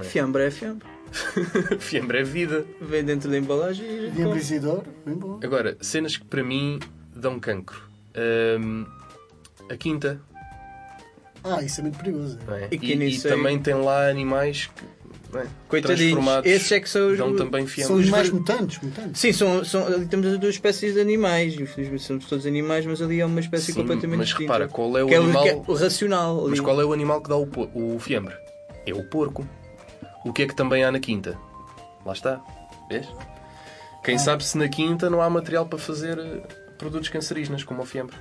Fiambre 0.04 0.44
é 0.44 0.52
fiambre. 0.52 0.88
fiambre 1.80 2.18
é 2.20 2.24
vida. 2.24 2.66
Vem 2.82 3.04
dentro 3.04 3.30
da 3.30 3.38
embalagem 3.38 3.86
e 3.86 4.10
bem 5.06 5.16
bom. 5.16 5.40
Agora, 5.44 5.78
cenas 5.82 6.18
que 6.18 6.26
para 6.26 6.44
mim 6.44 6.80
dão 7.16 7.40
cancro. 7.40 7.82
Ahm, 8.16 8.86
a 9.70 9.76
quinta, 9.78 10.20
Ah, 11.44 11.62
isso 11.62 11.80
é 11.80 11.84
muito 11.84 11.98
perigoso. 11.98 12.38
não 12.46 12.56
é? 12.56 12.68
E 12.72 12.76
E, 12.76 12.80
que 12.80 12.94
e 12.94 13.22
também 13.22 13.60
tem 13.60 13.74
lá 13.76 14.08
animais 14.10 14.70
que, 14.76 14.84
é? 15.40 15.48
Coitadinhos. 15.68 16.26
Esses 16.46 16.72
é 16.72 16.80
que 16.80 16.90
são 16.90 17.12
os. 17.12 17.18
São 17.18 17.96
os 17.98 18.10
mais 18.10 18.30
mutantes, 18.30 18.80
mutantes. 18.82 19.20
Sim, 19.20 19.34
são, 19.34 19.64
são, 19.66 19.86
ali 19.86 20.06
temos 20.06 20.28
as 20.28 20.38
duas 20.40 20.56
espécies 20.56 20.94
de 20.94 21.00
animais. 21.02 21.56
Infelizmente 21.60 22.04
somos 22.04 22.26
todos 22.26 22.46
animais, 22.46 22.86
mas 22.86 23.02
ali 23.02 23.20
é 23.20 23.26
uma 23.26 23.40
espécie 23.40 23.74
Sim, 23.74 23.82
completamente 23.82 24.18
mas 24.18 24.28
distinta. 24.30 24.54
repara, 24.54 24.68
qual 24.68 24.98
é 24.98 25.04
o 25.04 25.08
que 25.08 25.14
é, 25.14 25.18
animal- 25.18 25.44
que 25.44 25.50
é 25.50 25.56
o 25.56 25.74
racional. 25.74 26.40
Ali. 26.42 26.50
Mas 26.52 26.60
qual 26.62 26.80
é 26.82 26.86
o 26.86 26.94
animal 26.94 27.22
que 27.22 27.30
dá 27.30 27.36
o, 27.38 27.50
o 27.74 28.00
fiambre? 28.00 28.34
É 28.86 28.94
o 28.94 29.04
porco. 29.04 29.46
O 30.26 30.34
que 30.34 30.42
é 30.42 30.48
que 30.48 30.56
também 30.56 30.84
há 30.84 30.92
na 30.92 31.00
quinta? 31.00 31.38
Lá 32.06 32.12
está. 32.14 32.42
Vês? 32.90 33.08
Quem 34.04 34.18
sabe 34.18 34.44
se 34.44 34.58
na 34.58 34.68
quinta 34.68 35.10
não 35.10 35.22
há 35.22 35.30
material 35.30 35.66
para 35.66 35.80
fazer 35.80 36.18
eh, 36.20 36.42
produtos 36.78 37.10
cancerígenos, 37.10 37.64
como 37.64 37.82
o 37.82 37.86
fiambre. 37.86 38.16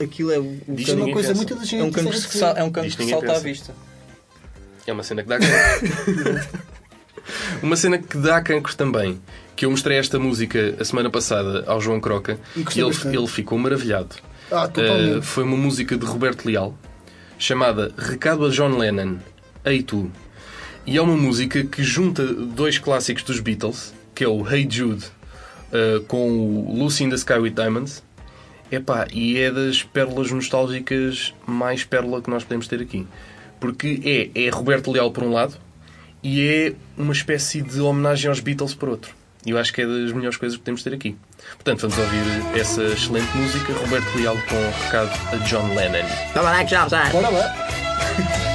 Aquilo 0.00 0.30
é 0.32 0.38
o 0.38 0.58
Diz 0.68 0.88
É 0.88 0.94
uma 0.94 1.12
coisa 1.12 1.28
pensa. 1.28 1.34
muito 1.34 1.54
da 1.54 1.64
gente 1.64 1.80
é 1.80 1.84
um 1.84 1.90
cancro, 1.90 2.12
que, 2.12 2.36
sal- 2.38 2.56
é 2.56 2.62
um 2.64 2.70
cancro 2.70 2.96
que 2.96 3.08
salta 3.10 3.26
à 3.26 3.28
pensa. 3.30 3.40
vista. 3.40 3.74
É 4.86 4.92
uma 4.92 5.02
cena 5.02 5.22
que 5.22 5.28
dá 5.28 5.38
cancro. 5.38 6.58
uma 7.62 7.76
cena 7.76 7.98
que 7.98 8.16
dá 8.18 8.40
cancro 8.40 8.74
também. 8.76 9.20
Que 9.54 9.64
eu 9.66 9.70
mostrei 9.70 9.98
esta 9.98 10.18
música 10.18 10.76
a 10.80 10.84
semana 10.84 11.10
passada 11.10 11.64
ao 11.66 11.80
João 11.80 12.00
Croca 12.00 12.38
E 12.56 12.60
e 12.60 12.80
ele, 12.80 13.16
ele 13.16 13.26
ficou 13.26 13.58
maravilhado. 13.58 14.16
Ah, 14.50 14.66
totalmente. 14.68 15.18
Uh, 15.18 15.22
foi 15.22 15.44
uma 15.44 15.56
música 15.56 15.96
de 15.96 16.04
Roberto 16.04 16.44
Leal 16.46 16.74
chamada 17.38 17.92
Recado 17.96 18.46
a 18.46 18.50
John 18.50 18.76
Lennon, 18.76 19.18
Ei 19.64 19.82
Tu. 19.82 20.10
E 20.84 20.96
é 20.96 21.02
uma 21.02 21.16
música 21.16 21.64
que 21.64 21.82
junta 21.82 22.26
dois 22.26 22.78
clássicos 22.78 23.22
dos 23.22 23.38
Beatles, 23.38 23.94
que 24.14 24.24
é 24.24 24.28
o 24.28 24.48
Hey 24.48 24.66
Jude 24.68 25.04
uh, 25.72 26.02
com 26.04 26.28
o 26.28 26.76
Lucy 26.76 27.04
in 27.04 27.10
the 27.10 27.16
Sky 27.16 27.34
with 27.34 27.52
Diamonds. 27.52 28.02
Epá, 28.70 29.06
e 29.12 29.38
é 29.38 29.50
das 29.50 29.82
pérolas 29.82 30.30
nostálgicas 30.30 31.34
mais 31.46 31.84
pérola 31.84 32.20
que 32.22 32.30
nós 32.30 32.42
podemos 32.42 32.66
ter 32.66 32.80
aqui. 32.80 33.06
Porque 33.60 34.30
é, 34.34 34.46
é 34.46 34.48
Roberto 34.48 34.90
Leal 34.90 35.10
por 35.12 35.22
um 35.22 35.32
lado 35.32 35.54
e 36.22 36.48
é 36.48 36.74
uma 36.96 37.12
espécie 37.12 37.62
de 37.62 37.80
homenagem 37.80 38.28
aos 38.28 38.40
Beatles 38.40 38.74
por 38.74 38.88
outro. 38.88 39.14
E 39.44 39.50
eu 39.50 39.58
acho 39.58 39.72
que 39.72 39.82
é 39.82 39.86
das 39.86 40.12
melhores 40.12 40.36
coisas 40.36 40.56
que 40.56 40.62
podemos 40.62 40.82
ter 40.82 40.94
aqui. 40.94 41.16
Portanto, 41.54 41.80
vamos 41.80 41.98
ouvir 41.98 42.58
essa 42.58 42.82
excelente 42.82 43.36
música, 43.36 43.72
Roberto 43.72 44.16
Leal 44.16 44.36
com 44.48 44.84
recado 44.84 45.10
a 45.32 45.36
John 45.46 45.74
Lennon. 45.74 46.08
Bora 47.12 47.28
lá. 47.28 48.48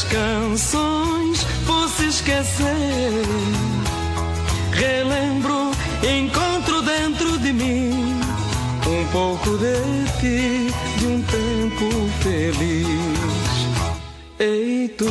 estas 0.00 0.04
canções 0.04 1.42
fosse 1.66 2.06
esquecer. 2.06 3.24
Relembro, 4.72 5.70
encontro 6.02 6.82
dentro 6.82 7.38
de 7.38 7.52
mim 7.52 8.20
um 8.86 9.06
pouco 9.12 9.58
de 9.58 10.04
ti, 10.20 10.72
de 10.98 11.06
um 11.06 11.22
tempo 11.22 12.08
feliz. 12.20 12.86
Ei 14.38 14.88
tu, 14.96 15.06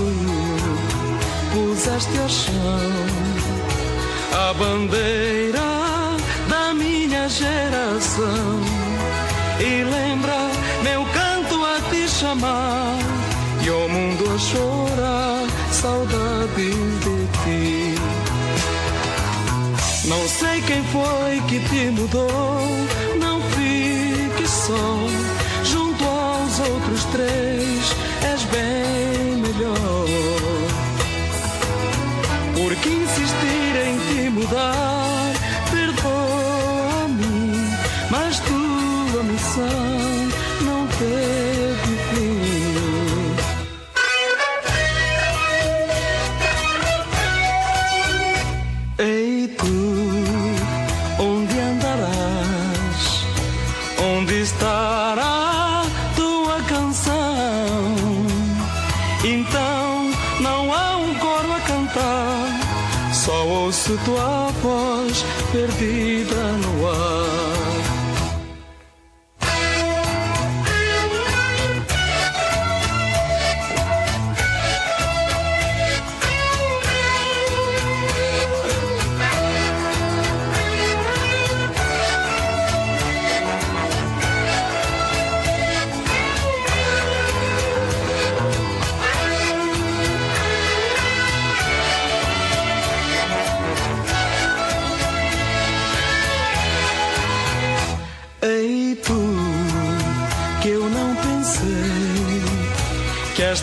puseste 1.54 2.18
ao 2.18 2.30
chão 2.30 2.92
a 4.34 4.54
bandeira 4.54 5.60
da 6.48 6.74
minha 6.74 7.30
geração. 7.30 8.60
E 9.60 9.84
lembra 9.84 10.50
meu 10.84 11.04
canto 11.06 11.66
a 11.66 11.82
te 11.90 12.08
chamar 12.08 13.09
mundo 13.90 14.24
a 14.34 14.38
chorar 14.38 15.48
Saudades 15.72 16.76
de 17.04 17.18
ti. 17.44 17.96
Não 20.08 20.28
sei 20.28 20.62
quem 20.62 20.84
foi 20.86 21.42
que 21.48 21.60
te 21.70 21.92
mudou 21.92 22.62
Não 23.20 23.42
fique 23.42 24.48
só. 24.48 25.08
Junto 25.64 26.04
aos 26.04 26.60
outros 26.60 27.04
três 27.06 27.96
És 28.22 28.44
bem 28.46 29.38
melhor. 29.38 30.06
Porque 32.56 32.90
insistir 32.90 33.76
em 33.88 33.98
te 34.08 34.30
mudar 34.30 34.89
tua 64.10 64.52
voz 64.62 65.24
perdida 65.52 66.44
no 66.62 66.88
ar. 66.88 67.79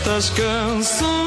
Estas 0.07 0.31
canções 0.31 1.26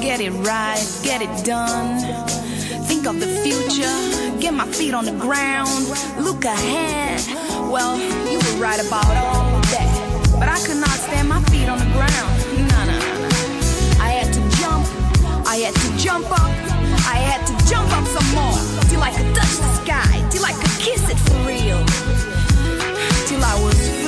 get 0.00 0.20
it 0.20 0.30
right, 0.30 0.80
get 1.02 1.20
it 1.20 1.44
done. 1.44 2.00
Think 2.88 3.06
of 3.06 3.20
the 3.20 3.26
future, 3.44 4.40
get 4.40 4.54
my 4.54 4.66
feet 4.66 4.94
on 4.94 5.04
the 5.04 5.12
ground, 5.12 5.86
look 6.18 6.44
ahead. 6.44 7.20
Well, 7.70 7.98
you 8.30 8.38
were 8.38 8.62
right 8.62 8.80
about 8.80 9.04
all 9.04 9.60
that, 9.72 10.32
but 10.38 10.48
I 10.48 10.58
could 10.64 10.78
not 10.78 10.96
stand 11.06 11.28
my 11.28 11.42
feet 11.50 11.68
on 11.68 11.78
the 11.78 11.90
ground. 11.92 12.32
No, 12.70 12.80
no, 12.88 12.96
no. 12.98 13.28
I 14.00 14.10
had 14.18 14.32
to 14.32 14.40
jump, 14.58 14.86
I 15.46 15.56
had 15.56 15.74
to 15.74 15.88
jump 15.98 16.30
up, 16.30 16.50
I 17.06 17.16
had 17.20 17.46
to 17.46 17.54
jump 17.68 17.92
up 17.92 18.06
some 18.08 18.28
more 18.34 18.58
till 18.88 19.02
I 19.02 19.10
could 19.12 19.34
touch 19.34 19.54
the 19.56 19.70
sky, 19.84 20.26
till 20.30 20.44
I 20.44 20.52
could 20.52 20.74
kiss 20.80 21.08
it 21.10 21.18
for 21.28 21.36
real, 21.44 21.84
till 23.28 23.44
I 23.44 23.54
was 23.62 23.99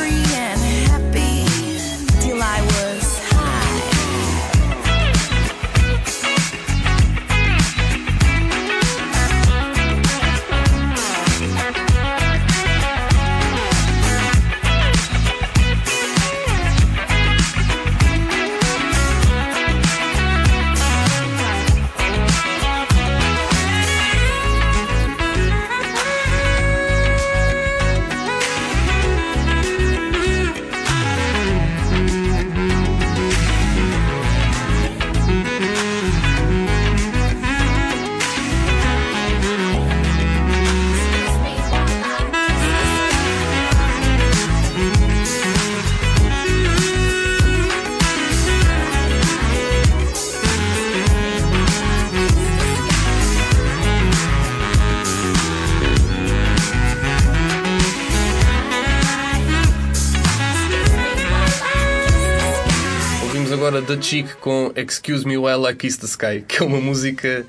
The 63.86 64.00
Chick 64.00 64.34
com 64.36 64.72
Excuse 64.76 65.26
Me 65.26 65.36
While 65.36 65.70
I 65.70 65.74
Kiss 65.74 65.98
the 65.98 66.06
Sky, 66.06 66.42
que 66.46 66.62
é 66.62 66.66
uma 66.66 66.80
música. 66.80 67.44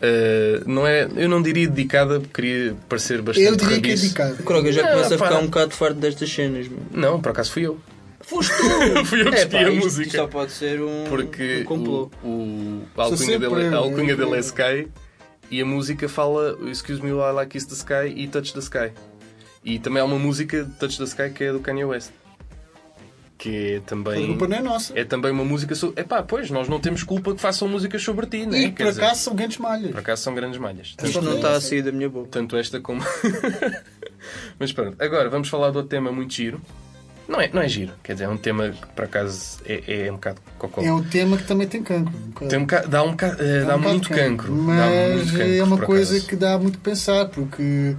eh, 0.00 0.60
não 0.66 0.86
é, 0.86 1.08
eu 1.16 1.28
não 1.28 1.40
diria 1.42 1.68
dedicada, 1.68 2.18
porque 2.20 2.34
queria 2.42 2.76
parecer 2.88 3.22
bastante 3.22 3.46
Eu 3.48 3.56
diria 3.56 3.80
que 3.80 3.90
é 3.90 3.94
rabiço. 4.24 4.42
O 4.42 4.44
Croga 4.44 4.72
já 4.72 4.82
começa 4.88 5.14
a 5.14 5.18
ficar 5.18 5.38
um 5.38 5.44
bocado 5.46 5.74
farto 5.74 5.94
destas 6.00 6.30
cenas. 6.32 6.66
meu. 6.68 6.80
Não, 6.90 7.20
por 7.20 7.30
acaso 7.30 7.52
fui 7.52 7.66
eu. 7.66 7.78
Foste 8.20 8.52
tu! 8.56 9.04
Fui 9.04 9.20
eu 9.22 9.30
que 9.30 9.34
É, 9.36 9.42
escolhi 9.42 9.64
a 9.64 9.70
isto 9.70 9.84
música. 9.84 10.10
Só 10.18 10.26
pode 10.26 10.52
ser 10.52 10.80
um, 10.80 11.04
Porque 11.08 11.60
um 11.60 11.64
complô. 11.64 12.10
o, 12.22 12.28
o- 12.28 12.82
a 12.96 13.02
alcunha, 13.04 13.38
dele, 13.38 13.66
a 13.74 13.76
alcunha 13.76 14.16
dele 14.16 14.36
é 14.36 14.38
Sky 14.40 14.88
e 15.50 15.60
a 15.60 15.66
música 15.66 16.08
fala 16.08 16.56
Excuse 16.70 17.02
Me 17.02 17.12
While 17.12 17.42
I 17.42 17.46
Kiss 17.46 17.66
the 17.66 17.74
Sky 17.74 18.12
e 18.16 18.26
Touch 18.28 18.52
the 18.54 18.60
Sky. 18.60 18.90
E 19.64 19.78
também 19.78 20.00
há 20.02 20.04
uma 20.04 20.18
música 20.18 20.68
Touch 20.80 20.96
the 20.98 21.04
Sky 21.04 21.30
que 21.34 21.44
é 21.44 21.52
do 21.52 21.60
Kanye 21.60 21.84
West. 21.84 22.10
Que 23.42 23.72
é 23.72 23.76
A 23.78 23.80
também. 23.80 24.26
culpa 24.28 24.46
não 24.46 24.56
é 24.56 24.62
nossa. 24.62 24.92
É 24.96 25.02
também 25.04 25.32
uma 25.32 25.44
música 25.44 25.74
sobre. 25.74 26.00
Epá, 26.00 26.22
pois, 26.22 26.48
nós 26.48 26.68
não 26.68 26.78
temos 26.78 27.02
culpa 27.02 27.34
que 27.34 27.40
façam 27.40 27.66
músicas 27.66 28.00
sobre 28.00 28.24
ti, 28.26 28.46
né? 28.46 28.56
E 28.56 28.70
Quer 28.70 28.84
por 28.84 28.90
dizer, 28.90 29.02
acaso 29.04 29.20
são 29.22 29.34
grandes 29.34 29.58
malhas. 29.58 29.90
por 29.90 29.98
acaso 29.98 30.22
são 30.22 30.32
grandes 30.32 30.58
malhas. 30.60 30.94
Isto 31.02 31.20
não 31.22 31.34
está 31.34 31.50
a 31.56 31.60
sair 31.60 31.82
da 31.82 31.90
minha 31.90 32.08
boca. 32.08 32.28
Tanto 32.30 32.56
esta 32.56 32.78
como. 32.80 33.02
Mas 34.58 34.72
pronto, 34.72 34.96
agora 35.02 35.28
vamos 35.28 35.48
falar 35.48 35.70
de 35.70 35.76
outro 35.76 35.90
tema 35.90 36.12
muito 36.12 36.32
giro. 36.32 36.60
Não 37.28 37.40
é, 37.40 37.48
não 37.52 37.62
é 37.62 37.68
giro, 37.68 37.92
quer 38.02 38.12
dizer, 38.14 38.24
é 38.24 38.28
um 38.28 38.36
tema 38.36 38.70
que 38.70 38.86
por 38.94 39.04
acaso 39.04 39.58
é, 39.64 40.06
é 40.06 40.10
um 40.10 40.14
bocado 40.16 40.40
cocó. 40.58 40.82
É 40.82 40.92
um 40.92 41.02
tema 41.02 41.36
que 41.36 41.44
também 41.44 41.66
tem 41.66 41.82
cancro. 41.82 42.12
um 42.14 42.28
bocado. 42.30 42.48
Tem 42.50 42.58
um 42.58 42.62
bocado- 42.62 42.88
dá 42.88 43.02
um 43.02 43.10
bocado- 43.12 43.42
eh, 43.42 43.60
Dá 43.60 43.66
dá 43.66 43.74
um 43.76 43.78
bocado 43.78 43.88
muito 43.94 44.08
cancro. 44.10 44.52
dá 44.54 44.62
Mas 44.62 45.14
muito 45.16 45.32
cancro, 45.32 45.54
é 45.54 45.62
uma 45.64 45.78
coisa 45.78 46.12
acaso. 46.14 46.28
que 46.28 46.36
dá 46.36 46.58
muito 46.58 46.78
a 46.78 46.80
pensar, 46.80 47.24
porque 47.26 47.96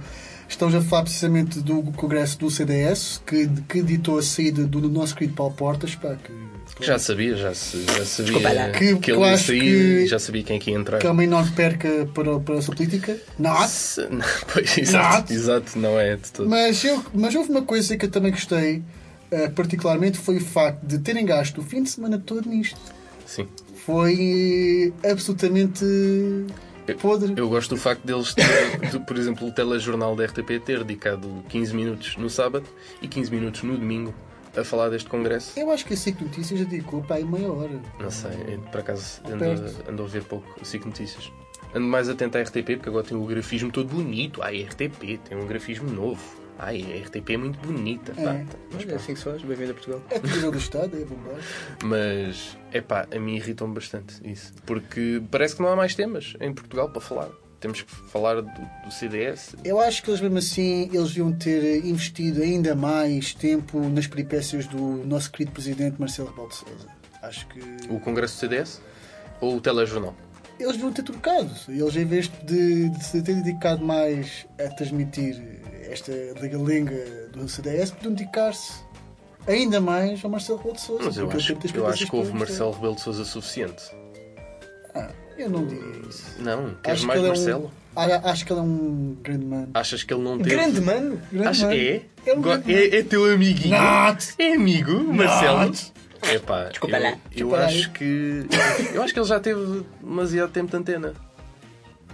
estamos 0.54 0.74
a 0.74 0.80
falar 0.82 1.02
precisamente 1.02 1.60
do 1.60 1.82
congresso 1.92 2.38
do 2.38 2.50
CDS, 2.50 3.20
que, 3.26 3.48
que 3.68 3.82
ditou 3.82 4.18
a 4.18 4.22
saída 4.22 4.64
do 4.64 4.80
nosso 4.88 5.14
querido 5.14 5.34
Paulo 5.34 5.52
Portas, 5.54 5.94
pá, 5.94 6.16
que, 6.16 6.84
Já 6.84 6.98
sabia, 6.98 7.36
já, 7.36 7.54
se- 7.54 7.84
já 7.84 8.04
sabia 8.04 8.70
que, 8.70 8.96
Que 8.96 9.12
ele 9.12 9.20
ia 9.20 9.36
sair 9.38 9.60
que- 9.60 9.66
e 10.04 10.06
já 10.06 10.18
sabia 10.18 10.42
quem 10.42 10.56
é 10.56 10.58
que 10.58 10.70
ia 10.70 10.76
entrar. 10.76 10.98
que 10.98 11.06
é 11.06 11.10
uma 11.10 11.22
enorme 11.24 11.50
perca 11.52 12.08
para, 12.14 12.38
para 12.40 12.54
a 12.56 12.62
sua 12.62 12.74
política. 12.74 13.16
Not. 13.38 13.68
Se- 13.68 14.06
não, 14.10 14.24
Pois, 14.52 14.78
exato, 14.78 15.16
Not. 15.20 15.32
exato, 15.32 15.78
não 15.78 15.98
é 16.00 16.16
de 16.16 16.32
todo. 16.32 16.48
Mas, 16.48 16.84
eu, 16.84 17.04
mas 17.14 17.34
houve 17.34 17.50
uma 17.50 17.62
coisa 17.62 17.96
que 17.96 18.06
eu 18.06 18.10
também 18.10 18.30
gostei, 18.32 18.82
eh, 19.30 19.48
particularmente, 19.48 20.18
foi 20.18 20.36
o 20.38 20.40
facto 20.40 20.84
de 20.84 20.98
terem 20.98 21.24
gasto 21.26 21.60
o 21.60 21.64
fim 21.64 21.82
de 21.82 21.90
semana 21.90 22.18
todo 22.18 22.48
nisto. 22.48 22.78
Sim. 23.26 23.46
Foi 23.86 24.92
absolutamente 25.08 25.84
podre. 26.92 27.34
Eu 27.36 27.48
gosto 27.48 27.74
do 27.74 27.80
facto 27.80 28.04
deles, 28.04 28.34
ter, 28.34 28.90
de, 28.90 28.98
por 29.00 29.16
exemplo, 29.16 29.48
o 29.48 29.52
telejornal 29.52 30.14
da 30.14 30.26
RTP 30.26 30.62
ter 30.64 30.84
dedicado 30.84 31.42
15 31.48 31.74
minutos 31.74 32.16
no 32.16 32.28
sábado 32.28 32.66
e 33.00 33.08
15 33.08 33.30
minutos 33.30 33.62
no 33.62 33.78
domingo 33.78 34.14
a 34.56 34.62
falar 34.62 34.88
deste 34.88 35.08
congresso. 35.08 35.58
Eu 35.58 35.70
acho 35.70 35.84
que 35.84 35.94
a 35.94 35.96
SIC 35.96 36.20
Notícias 36.20 36.60
já 36.60 36.66
dedicou 36.66 37.02
para 37.02 37.16
aí 37.16 37.24
meia 37.24 37.50
hora. 37.50 37.80
Não 37.98 38.10
sei, 38.10 38.58
por 38.70 38.80
acaso 38.80 39.20
ando, 39.88 40.02
a 40.02 40.06
ver 40.06 40.22
pouco 40.24 40.46
o 40.60 40.64
SIC 40.64 40.84
Notícias. 40.84 41.32
Ando 41.74 41.86
mais 41.86 42.08
atento 42.08 42.38
à 42.38 42.42
RTP 42.42 42.76
porque 42.76 42.88
agora 42.88 43.04
tem 43.04 43.16
o 43.16 43.24
grafismo 43.24 43.72
todo 43.72 43.88
bonito. 43.88 44.42
A 44.42 44.50
RTP 44.50 45.18
tem 45.28 45.36
um 45.36 45.46
grafismo 45.46 45.90
novo. 45.90 46.43
Ai, 46.58 46.82
a 46.82 47.04
RTP 47.06 47.30
é 47.30 47.36
muito 47.36 47.58
bonita. 47.58 48.12
É. 48.16 48.44
Mas, 48.72 48.82
Olha, 48.84 48.92
é 48.92 48.94
assim 48.94 49.12
que 49.14 49.18
se 49.18 49.24
faz. 49.24 49.42
Bem-vindo 49.42 49.72
a 49.72 49.74
Portugal. 49.74 50.02
É 50.10 50.18
televisão 50.20 50.50
do 50.50 50.58
Estado, 50.58 50.96
é 50.96 51.04
bombar. 51.04 51.34
mas 51.82 52.56
é 52.72 52.80
pá, 52.80 53.06
a 53.14 53.18
mim 53.18 53.34
irritam-me 53.36 53.74
bastante 53.74 54.14
isso. 54.24 54.52
Porque 54.64 55.20
parece 55.30 55.56
que 55.56 55.62
não 55.62 55.68
há 55.70 55.76
mais 55.76 55.94
temas 55.94 56.34
em 56.40 56.52
Portugal 56.52 56.88
para 56.90 57.00
falar. 57.00 57.28
Temos 57.58 57.82
que 57.82 57.90
falar 58.10 58.40
do, 58.42 58.50
do 58.84 58.90
CDS. 58.92 59.56
Eu 59.64 59.80
acho 59.80 60.02
que 60.02 60.10
eles 60.10 60.20
mesmo 60.20 60.38
assim 60.38 60.90
eles 60.92 61.08
deviam 61.08 61.32
ter 61.32 61.84
investido 61.84 62.42
ainda 62.42 62.74
mais 62.74 63.34
tempo 63.34 63.80
nas 63.88 64.06
peripécias 64.06 64.66
do 64.66 64.78
nosso 65.06 65.30
querido 65.32 65.50
presidente 65.50 65.96
Marcelo 65.98 66.28
Rebelo 66.28 66.48
de 66.50 66.54
Sousa. 66.56 66.88
Acho 67.22 67.46
que 67.48 67.60
O 67.88 67.98
Congresso 67.98 68.36
do 68.36 68.40
CDS 68.40 68.80
ou 69.40 69.56
o 69.56 69.60
telejornal? 69.60 70.14
eles 70.60 70.72
deviam 70.74 70.92
ter 70.92 71.02
trocado. 71.02 71.50
Eles 71.68 71.96
em 71.96 72.04
vez 72.04 72.28
de, 72.44 72.88
de 72.90 73.04
se 73.04 73.20
ter 73.22 73.34
dedicado 73.34 73.84
mais 73.84 74.46
a 74.58 74.68
transmitir 74.74 75.34
esta 75.90 76.12
lenga 76.58 77.28
do 77.32 77.48
CDS, 77.48 77.90
podiam 77.90 78.12
dedicar-se 78.14 78.72
ainda 79.46 79.80
mais 79.80 80.24
ao 80.24 80.30
Marcelo 80.30 80.58
Rebelo 80.58 80.76
de 80.76 80.80
Sousa. 80.82 81.04
Mas 81.04 81.16
eu 81.16 81.30
acho, 81.30 81.52
muitas 81.52 81.74
eu 81.74 81.86
acho 81.86 82.06
que 82.06 82.16
houve 82.16 82.32
Marcelo 82.32 82.72
Rebelo 82.72 82.94
de 82.94 83.00
Sousa 83.00 83.24
suficiente. 83.24 83.82
Ah, 84.94 85.10
eu 85.36 85.50
não 85.50 85.66
diria 85.66 86.00
isso. 86.08 86.24
Não, 86.40 86.74
queres 86.82 87.00
Acho 87.00 87.06
mais 87.06 87.20
Marcelo? 87.22 87.64
É 87.96 88.00
um, 88.00 88.02
ah, 88.24 88.30
acho 88.30 88.44
que 88.46 88.52
ele 88.52 88.60
é 88.60 88.62
um 88.62 89.16
grande 89.22 89.44
mano. 89.44 89.68
Achas 89.74 90.02
que 90.02 90.14
ele 90.14 90.22
não 90.22 90.38
teve? 90.38 90.50
Grande 90.50 90.80
mano! 90.80 91.20
Grande 91.32 91.48
Acha- 91.48 91.66
mano. 91.66 91.78
é? 91.80 92.02
É 92.26 92.32
um 92.34 92.40
grande 92.40 92.74
é? 92.74 92.96
É 92.98 93.02
teu 93.02 93.24
amiguinho? 93.32 93.76
Not. 93.80 94.34
É 94.38 94.54
amigo, 94.54 94.92
Marcelo? 95.12 95.58
Not. 95.66 95.92
É 96.22 96.38
pá, 96.38 96.64
Desculpa 96.64 96.96
eu, 96.96 97.02
lá. 97.02 97.10
eu 97.10 97.18
Desculpa 97.30 97.56
lá. 97.58 97.66
acho 97.66 97.90
que. 97.92 98.46
Eu 98.94 99.02
acho 99.02 99.12
que 99.12 99.20
ele 99.20 99.26
já 99.28 99.38
teve 99.40 99.84
demasiado 100.02 100.50
tempo 100.50 100.70
de 100.70 100.76
antena. 100.76 101.12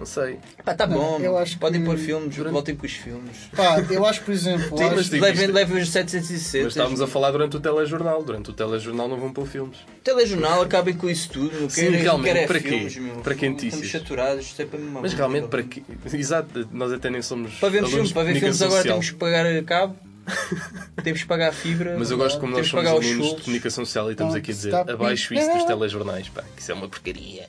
Não 0.00 0.06
sei. 0.06 0.38
Pá, 0.64 0.74
tá 0.74 0.86
bom. 0.86 1.20
eu 1.20 1.36
acho 1.36 1.58
Podem 1.58 1.82
que- 1.82 1.86
pôr 1.86 1.98
filmes, 1.98 2.34
Durante- 2.34 2.52
voltem 2.54 2.74
com 2.74 2.86
os 2.86 2.92
filmes. 2.92 3.36
Pá, 3.54 3.84
eu 3.90 4.06
acho, 4.06 4.22
por 4.22 4.32
exemplo, 4.32 4.78
Sim, 4.78 4.84
acho- 4.84 5.12
Levem, 5.12 5.46
levem 5.48 5.82
os 5.82 5.90
760. 5.90 6.64
Mas 6.64 6.72
estávamos 6.72 7.00
a 7.02 7.06
falar 7.06 7.30
durante 7.32 7.58
o 7.58 7.60
telejornal. 7.60 8.22
Durante 8.22 8.48
o 8.48 8.52
telejornal 8.54 9.08
não 9.08 9.18
vão 9.18 9.30
pôr 9.30 9.46
filmes. 9.46 9.76
Telejornal, 10.02 10.62
acabem 10.62 10.94
com 10.94 11.10
isso 11.10 11.28
tudo. 11.28 11.70
Sim, 11.70 11.82
quero, 11.90 11.96
realmente, 12.02 12.26
quero 12.32 12.38
é 12.38 12.46
para 12.46 12.60
quê? 12.60 12.68
filmes, 12.68 12.96
meu. 12.96 13.16
Para 13.16 13.34
que 13.34 13.48
notícias? 13.50 13.74
Estamos 13.84 13.92
saturados, 13.92 14.46
isto 14.46 14.62
é 14.62 14.64
para 14.64 14.78
me 14.78 14.86
Mas 14.90 15.12
realmente, 15.12 15.48
para 15.48 15.62
que. 15.62 15.84
Exato, 16.14 16.66
nós 16.72 16.90
até 16.92 17.10
nem 17.10 17.20
somos. 17.20 17.52
Para 17.56 17.68
ver 17.68 17.86
filmes, 17.86 18.10
para 18.10 18.22
ver 18.24 18.40
filmes 18.40 18.62
agora 18.62 18.78
social. 18.78 18.94
temos 18.94 19.10
que 19.10 19.16
pagar 19.16 19.64
cabo, 19.64 19.96
temos 21.04 21.20
que 21.22 21.28
pagar 21.28 21.52
fibra. 21.52 21.96
Mas 21.98 22.10
eu 22.10 22.16
gosto 22.16 22.40
como 22.40 22.52
nós 22.56 22.66
somos 22.66 22.86
alunos 22.86 23.36
de 23.36 23.42
comunicação 23.42 23.84
social 23.84 24.08
e 24.08 24.12
estamos 24.12 24.34
aqui 24.34 24.50
a 24.50 24.54
dizer 24.54 24.74
abaixo 24.74 25.34
isso 25.34 25.50
dos 25.52 25.64
telejornais, 25.64 26.28
pá, 26.30 26.42
que 26.56 26.62
isso 26.62 26.72
é 26.72 26.74
uma 26.74 26.88
porcaria. 26.88 27.48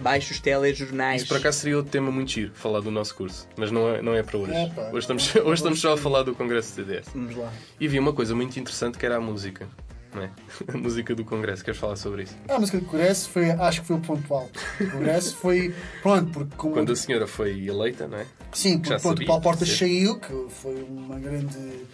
Baixo 0.00 0.32
os 0.32 0.40
telejornais. 0.40 1.22
Isso 1.22 1.28
por 1.28 1.36
acaso 1.36 1.58
seria 1.58 1.76
outro 1.76 1.92
tema 1.92 2.10
muito 2.10 2.30
giro, 2.30 2.52
falar 2.54 2.80
do 2.80 2.90
nosso 2.90 3.14
curso, 3.14 3.46
mas 3.56 3.70
não 3.70 3.88
é, 3.94 4.02
não 4.02 4.14
é 4.14 4.22
para 4.22 4.38
hoje. 4.38 4.52
É, 4.52 4.72
hoje, 4.90 4.98
estamos, 4.98 5.36
hoje 5.36 5.54
estamos 5.54 5.80
só 5.80 5.92
a 5.92 5.96
falar 5.96 6.22
do 6.22 6.34
Congresso 6.34 6.70
do 6.70 6.74
CDS. 6.76 7.08
Vamos 7.14 7.36
lá. 7.36 7.52
E 7.78 7.86
vi 7.86 7.98
uma 7.98 8.12
coisa 8.12 8.34
muito 8.34 8.58
interessante 8.58 8.96
que 8.98 9.04
era 9.04 9.16
a 9.16 9.20
música. 9.20 9.68
Não 10.12 10.22
é? 10.24 10.30
A 10.74 10.76
música 10.76 11.14
do 11.14 11.24
Congresso, 11.24 11.64
queres 11.64 11.78
falar 11.78 11.94
sobre 11.94 12.24
isso? 12.24 12.34
a 12.48 12.58
música 12.58 12.78
do 12.80 12.84
Congresso 12.84 13.30
foi, 13.30 13.50
acho 13.52 13.80
que 13.82 13.86
foi 13.86 13.96
o 13.96 14.00
ponto 14.00 14.34
alto. 14.34 14.58
O 14.80 14.90
Congresso 14.90 15.36
foi, 15.36 15.72
pronto, 16.02 16.32
porque 16.32 16.56
como, 16.56 16.74
Quando 16.74 16.90
a 16.90 16.96
senhora 16.96 17.28
foi 17.28 17.66
eleita, 17.66 18.08
não 18.08 18.18
é? 18.18 18.26
sim, 18.52 18.78
porque 18.78 18.88
pronto, 18.88 19.02
sabia, 19.02 19.24
o 19.24 19.26
Paulo 19.28 19.42
Portas 19.42 19.68
saiu, 19.68 20.18
que 20.18 20.46
foi 20.48 20.82
uma 20.82 21.16
grande, 21.16 21.86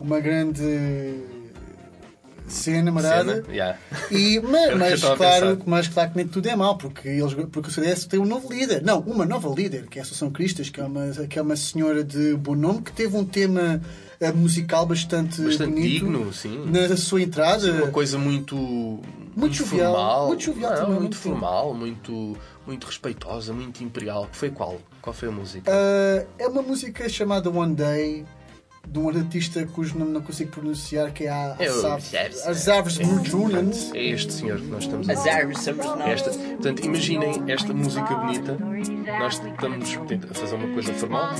uma 0.00 0.20
grande 0.20 0.62
ser 2.48 2.82
namorada. 2.82 3.42
Cena, 3.42 3.54
yeah. 3.54 3.78
E, 4.10 4.40
mas, 4.44 4.70
eu 4.70 4.78
mas, 4.78 5.04
a 5.04 5.16
claro, 5.16 5.62
mas 5.66 5.88
claro 5.88 6.10
que 6.10 6.16
nem 6.16 6.26
tudo 6.26 6.48
é 6.48 6.56
mau, 6.56 6.76
porque, 6.76 7.08
eles, 7.08 7.34
porque 7.52 7.68
o 7.68 7.72
CDS 7.72 8.06
tem 8.06 8.18
um 8.18 8.24
novo 8.26 8.52
líder. 8.52 8.82
Não, 8.82 9.00
uma 9.00 9.24
nova 9.24 9.48
líder, 9.48 9.86
que 9.86 9.98
é 9.98 10.02
a 10.02 10.02
Associação 10.02 10.30
Cristas, 10.30 10.70
que 10.70 10.80
é 10.80 10.84
uma, 10.84 11.10
que 11.26 11.38
é 11.38 11.42
uma 11.42 11.56
senhora 11.56 12.02
de 12.02 12.34
bom 12.34 12.54
nome, 12.54 12.82
que 12.82 12.92
teve 12.92 13.16
um 13.16 13.24
tema 13.24 13.80
eh, 14.20 14.32
musical 14.32 14.84
bastante, 14.84 15.40
Bastante 15.42 15.72
bonito 15.72 16.06
digno, 16.06 16.32
sim. 16.32 16.64
na 16.66 16.96
sua 16.96 17.22
entrada. 17.22 17.70
Uma 17.72 17.88
coisa 17.90 18.18
muito. 18.18 19.00
Muito, 19.36 19.54
jovial, 19.54 19.94
formal. 19.94 20.26
muito 20.26 20.42
jovial 20.42 20.72
Não, 20.72 20.80
também, 20.80 20.98
muito 20.98 21.16
formal, 21.16 21.72
muito, 21.72 22.36
muito 22.66 22.84
respeitosa, 22.88 23.52
muito 23.52 23.84
imperial. 23.84 24.28
Foi 24.32 24.50
qual? 24.50 24.80
Qual 25.00 25.14
foi 25.14 25.28
a 25.28 25.32
música? 25.32 25.70
Ah, 25.72 26.26
é 26.36 26.48
uma 26.48 26.60
música 26.60 27.08
chamada 27.08 27.48
One 27.48 27.76
Day, 27.76 28.26
de 28.90 28.98
um 28.98 29.08
artista 29.08 29.66
cujo 29.66 29.98
nome 29.98 30.12
não 30.12 30.22
consigo 30.22 30.50
pronunciar, 30.50 31.12
que 31.12 31.24
é 31.24 31.28
a 31.30 31.56
É 31.58 31.66
Asaf- 31.66 32.16
Azaves 32.46 32.98
Murjunans. 32.98 33.90
É 33.94 34.02
este 34.06 34.32
senhor 34.32 34.58
que 34.60 34.66
nós 34.66 34.84
estamos 34.84 35.08
a 35.08 35.12
Now. 35.14 36.08
Esta, 36.08 36.30
portanto, 36.30 36.84
imaginem 36.84 37.42
esta 37.48 37.72
música 37.74 38.14
bonita. 38.14 38.56
Nós 38.78 39.34
estamos 39.34 39.96
a 40.30 40.34
fazer 40.34 40.54
uma 40.54 40.68
coisa 40.72 40.94
formal, 40.94 41.30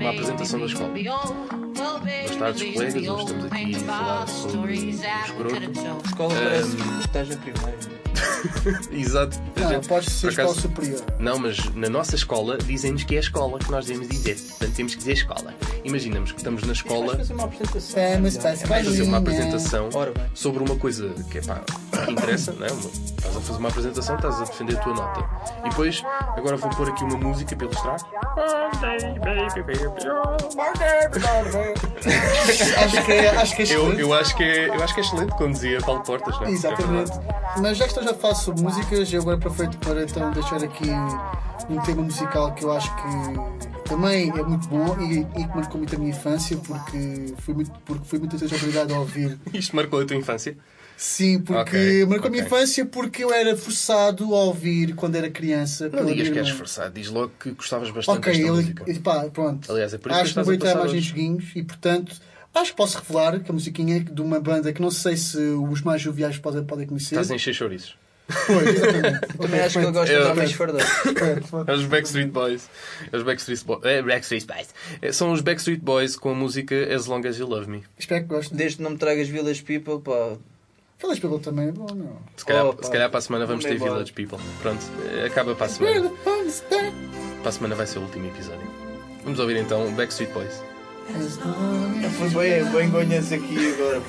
uma, 0.00 0.10
apresentação 0.10 0.58
da 0.58 0.66
escola. 0.66 0.88
Boas 0.90 2.36
tardes, 2.36 2.74
colegas. 2.74 2.94
Hoje 2.96 3.24
estamos 3.24 3.44
aqui 3.44 3.76
a 3.76 3.78
falar 3.78 4.26
sobre 4.28 4.72
o 4.72 4.74
escroto. 4.74 6.06
Escola 6.06 6.34
parece 6.34 6.76
estágio 7.04 7.38
primário. 7.38 7.96
Exato. 8.90 9.38
Não, 9.56 9.68
gente- 9.68 9.88
pode 9.88 10.10
ser 10.10 10.28
acaso- 10.28 10.40
escola 10.58 10.60
superior. 10.60 11.04
Não, 11.18 11.38
mas 11.38 11.58
na 11.74 11.88
nossa 11.88 12.14
escola 12.16 12.58
dizem-nos 12.58 13.04
que 13.04 13.14
é 13.14 13.18
a 13.18 13.20
escola 13.20 13.58
que 13.58 13.70
nós 13.70 13.86
devemos 13.86 14.08
dizer. 14.08 14.36
Portanto, 14.36 14.74
temos 14.74 14.92
que 14.94 14.98
dizer 14.98 15.12
escola. 15.12 15.54
Imaginamos 15.84 16.32
que 16.32 16.38
estamos 16.38 16.62
na 16.64 16.72
escola 16.72 17.16
fazer 17.16 17.34
uma 17.34 17.44
apresentação. 17.44 18.02
Vamos 18.14 18.44
a 18.44 18.50
a 18.50 18.56
fazer 18.56 19.02
uma 19.02 19.18
apresentação 19.18 19.88
Ora 19.94 20.10
bem. 20.12 20.24
sobre 20.34 20.62
uma 20.62 20.76
coisa 20.76 21.10
que, 21.30 21.38
é 21.38 21.42
pá, 21.42 21.60
que 22.04 22.10
interessa, 22.10 22.52
não 22.52 22.66
é? 22.66 22.70
Estás 22.70 23.36
a 23.36 23.40
fazer 23.40 23.58
uma 23.58 23.68
apresentação, 23.68 24.16
estás 24.16 24.40
a 24.40 24.44
defender 24.44 24.76
a 24.78 24.80
tua 24.80 24.94
nota. 24.94 25.30
E 25.64 25.68
depois, 25.68 26.02
agora 26.36 26.55
vou 26.58 26.70
pôr 26.70 26.88
aqui 26.88 27.04
uma 27.04 27.16
música 27.16 27.54
para 27.56 27.66
ilustrar. 27.66 27.96
Acho 32.84 33.04
que 33.04 33.12
é, 33.12 33.28
acho 33.30 33.56
que 33.56 33.62
é 33.62 33.64
Eu, 33.64 33.68
excelente. 33.68 34.00
eu, 34.00 34.14
acho 34.14 34.36
que 34.36 34.42
é, 34.42 34.68
eu 34.68 34.82
acho 34.82 34.94
que 34.94 35.00
é 35.00 35.04
excelente 35.04 35.32
quando 35.36 35.52
dizia 35.52 35.80
Paulo 35.80 36.02
Portas, 36.02 36.38
não 36.40 36.46
é? 36.46 36.50
Exatamente. 36.50 37.12
É. 37.12 37.60
Mas 37.60 37.76
já 37.76 37.84
que 37.86 37.98
estou 37.98 38.04
já 38.04 38.34
sobre 38.34 38.62
músicas, 38.62 39.12
eu 39.12 39.20
agora 39.20 39.36
aproveito 39.36 39.78
para 39.78 40.02
então 40.02 40.30
deixar 40.32 40.62
aqui 40.62 40.90
um 41.68 41.80
tema 41.80 42.02
musical 42.02 42.52
que 42.54 42.64
eu 42.64 42.72
acho 42.72 42.94
que 42.94 43.88
também 43.88 44.30
é 44.30 44.42
muito 44.42 44.68
bom 44.68 44.96
e, 45.00 45.20
e 45.20 45.44
que 45.44 45.56
marcou 45.56 45.78
muito 45.78 45.94
a 45.94 45.98
minha 45.98 46.10
infância 46.10 46.56
porque 46.56 47.34
fui, 47.38 47.54
muito, 47.54 47.70
porque 47.84 48.04
fui 48.04 48.18
muitas 48.18 48.40
vezes 48.40 48.60
obrigado 48.60 48.92
a 48.94 48.98
ouvir. 48.98 49.38
Isto 49.52 49.74
marcou 49.76 50.00
a 50.00 50.04
tua 50.04 50.16
infância? 50.16 50.56
Sim, 50.96 51.40
porque 51.40 51.60
Ok, 51.60 52.06
marcou 52.06 52.28
a 52.28 52.30
minha 52.30 52.42
ok. 52.44 52.56
infância 52.58 52.86
porque 52.86 53.22
eu 53.24 53.32
era 53.32 53.54
forçado 53.56 54.34
a 54.34 54.44
ouvir 54.44 54.94
quando 54.94 55.14
era 55.16 55.28
criança. 55.30 55.88
Não 55.90 56.06
digas 56.06 56.28
que 56.28 56.38
és 56.38 56.46
irmã. 56.46 56.50
esforçado, 56.50 56.94
diz 56.94 57.08
logo 57.10 57.32
que 57.38 57.50
gostavas 57.50 57.90
bastante 57.90 58.18
Ok, 58.18 58.32
desta 58.32 58.46
eu, 58.48 58.54
música. 58.54 58.84
e 58.90 58.98
pá, 58.98 59.24
pronto. 59.32 59.70
Aliás, 59.70 59.92
é 59.92 59.98
por 59.98 60.10
isso 60.10 60.20
acho 60.20 60.28
que 60.34 60.40
que 60.40 60.46
não 60.46 60.54
estás 60.54 60.72
vou 60.74 60.82
a 60.82 60.84
mais 60.86 60.96
em 60.96 61.00
joguinhos 61.00 61.44
e, 61.54 61.62
portanto, 61.62 62.16
acho 62.54 62.70
que 62.70 62.76
posso 62.78 62.98
revelar 62.98 63.40
que 63.40 63.50
a 63.50 63.54
musiquinha 63.54 63.96
é 63.96 64.00
de 64.00 64.22
uma 64.22 64.40
banda 64.40 64.72
que 64.72 64.80
não 64.80 64.90
sei 64.90 65.16
se 65.18 65.36
os 65.38 65.82
mais 65.82 66.00
joviais 66.00 66.38
podem, 66.38 66.64
podem 66.64 66.86
conhecer. 66.86 67.14
Estás 67.16 67.30
a 67.30 67.34
encher 67.34 67.52
chouriços. 67.54 67.94
Pois, 68.46 68.66
exatamente. 68.66 69.20
Também 69.38 69.60
acho 69.60 69.78
que 69.78 69.84
ele 69.84 69.92
gosta 69.92 70.06
de 70.14 70.20
Eu- 70.20 70.34
mais 70.34 70.52
fardado. 70.52 70.84
É 71.68 71.72
os 71.74 71.84
Backstreet 71.84 72.28
Boys. 72.30 72.68
É 73.12 73.16
os 73.18 73.22
Backstreet 73.22 73.64
Boys. 73.64 73.84
É, 73.84 74.02
Backstreet 74.02 74.46
Boys. 74.46 74.68
É, 75.02 75.12
São 75.12 75.30
os 75.30 75.40
Backstreet 75.42 75.80
Boys 75.80 76.16
com 76.16 76.30
a 76.30 76.34
música 76.34 76.74
As 76.92 77.06
Long 77.06 77.24
As 77.28 77.38
You 77.38 77.46
Love 77.46 77.70
Me. 77.70 77.84
Espero 77.98 78.22
que 78.22 78.28
gostem. 78.28 78.56
Desde 78.56 78.78
que 78.78 78.82
não 78.82 78.90
me 78.92 78.96
tragas 78.98 79.28
Village 79.28 79.62
People, 79.62 80.00
pá. 80.00 80.36
Falas 80.98 81.18
pelo 81.18 81.38
também 81.38 81.68
é 81.68 81.72
bom, 81.72 81.86
não? 81.94 82.16
Se 82.36 82.44
calhar, 82.44 82.66
Opa. 82.66 82.82
se 82.82 82.90
calhar 82.90 83.10
para 83.10 83.18
a 83.18 83.22
semana 83.22 83.46
vamos 83.46 83.64
ter 83.64 83.76
embora. 83.76 83.92
Village 83.92 84.12
People. 84.12 84.38
Pronto, 84.62 84.82
acaba 85.26 85.54
para 85.54 85.66
a 85.66 85.68
semana. 85.68 86.10
Para 87.40 87.48
a 87.48 87.52
semana 87.52 87.74
vai 87.74 87.86
ser 87.86 87.98
o 87.98 88.02
último 88.02 88.26
episódio. 88.26 88.66
Vamos 89.22 89.38
ouvir 89.38 89.56
então 89.58 89.92
Backstreet 89.94 90.32
Boys. 90.32 90.62
Foi 92.18 92.28
bem, 92.30 92.90
bem 92.90 93.18
aqui 93.18 93.74
agora. 93.74 94.02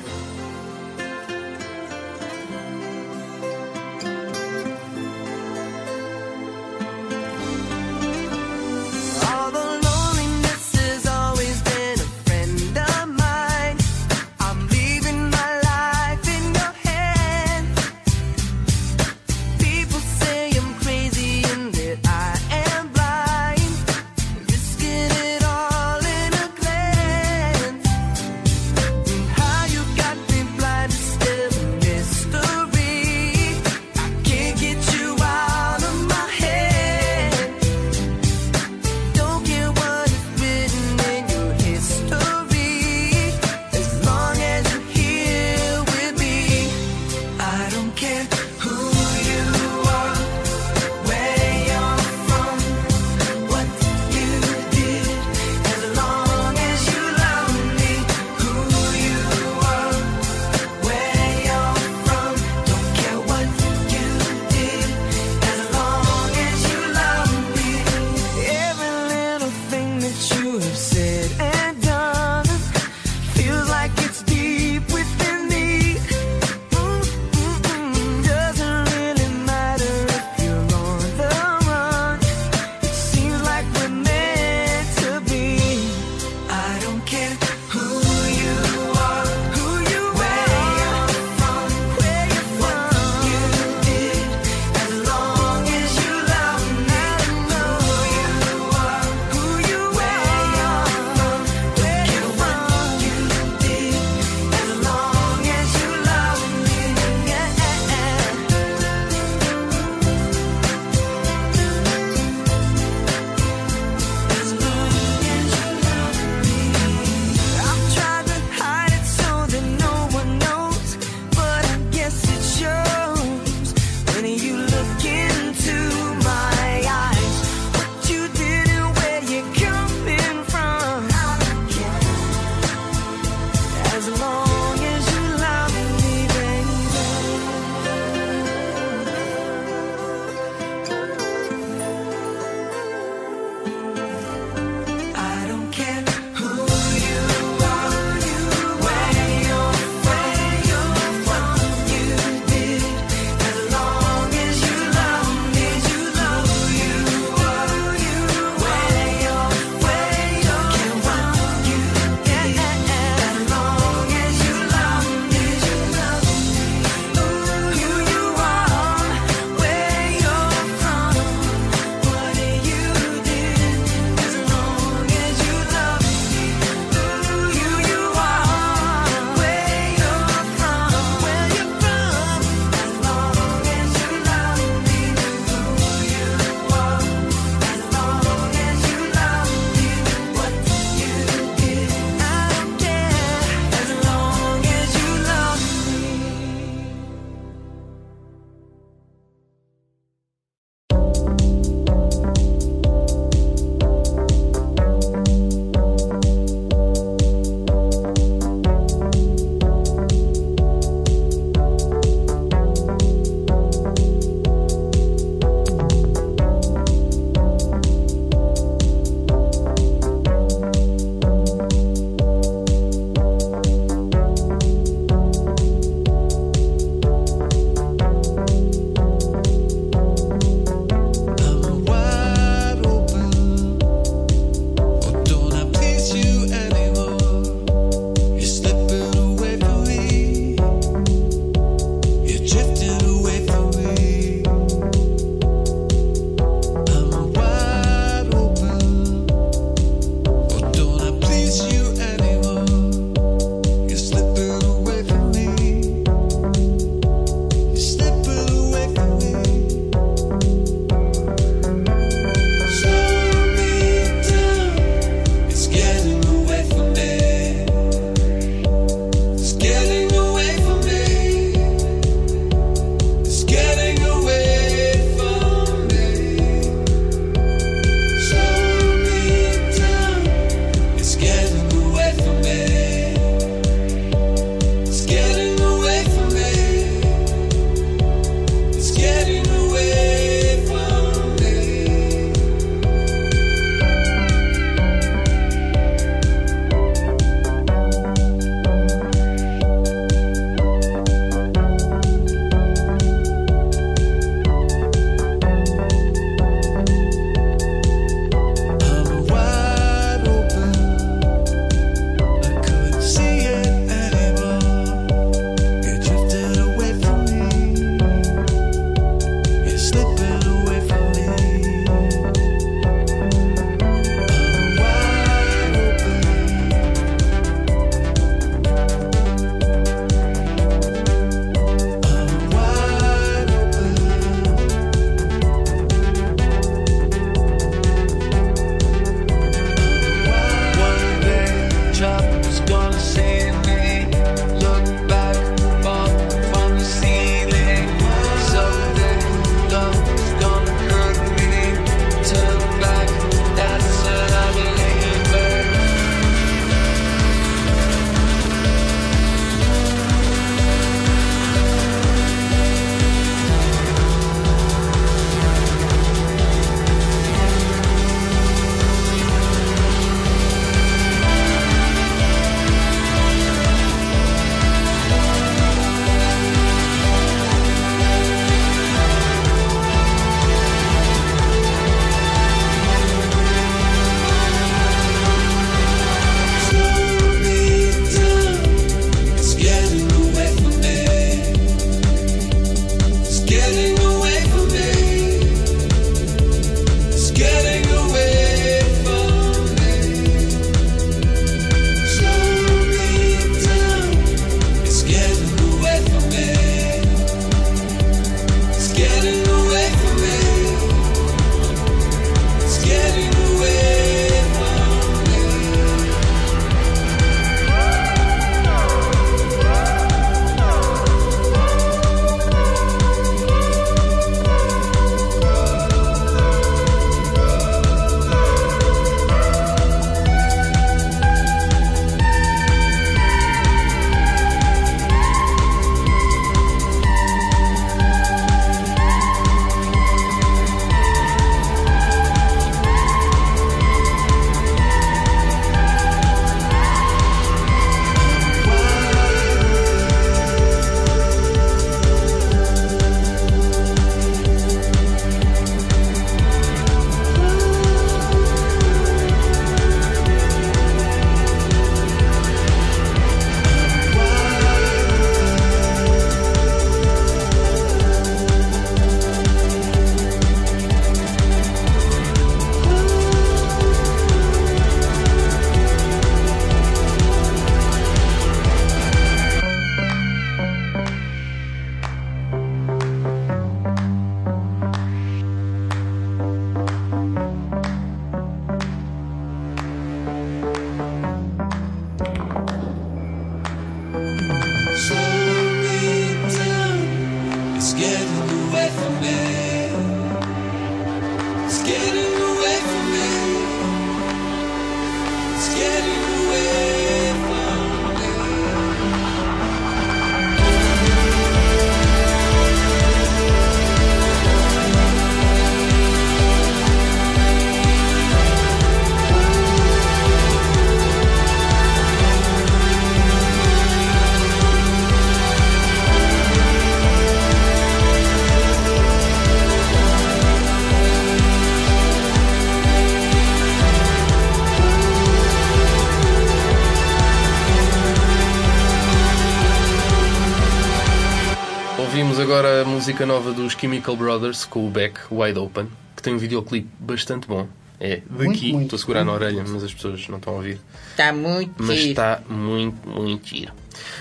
Música 543.07 543.25
nova 543.25 543.53
dos 543.53 543.71
Chemical 543.71 544.17
Brothers 544.17 544.65
com 544.65 544.85
o 544.85 544.89
Beck, 544.91 545.17
Wide 545.31 545.57
Open, 545.57 545.87
que 546.13 546.21
tem 546.21 546.33
um 546.33 546.37
videoclipe 546.37 546.89
bastante 546.99 547.47
bom. 547.47 547.65
É 548.01 548.21
Muito, 548.29 548.51
daqui, 548.51 548.73
muito, 548.73 548.83
estou 548.83 548.97
a 548.97 548.99
segurar 548.99 549.23
na 549.23 549.31
muito. 549.31 549.45
orelha, 549.45 549.63
mas 549.65 549.81
as 549.81 549.93
pessoas 549.93 550.27
não 550.27 550.39
estão 550.39 550.51
a 550.51 550.57
ouvir. 550.57 550.77
Está 551.11 551.31
muito 551.31 551.71
Mas 551.81 551.99
está 551.99 552.41
muito, 552.49 553.07
muito 553.07 553.47
giro. 553.47 553.71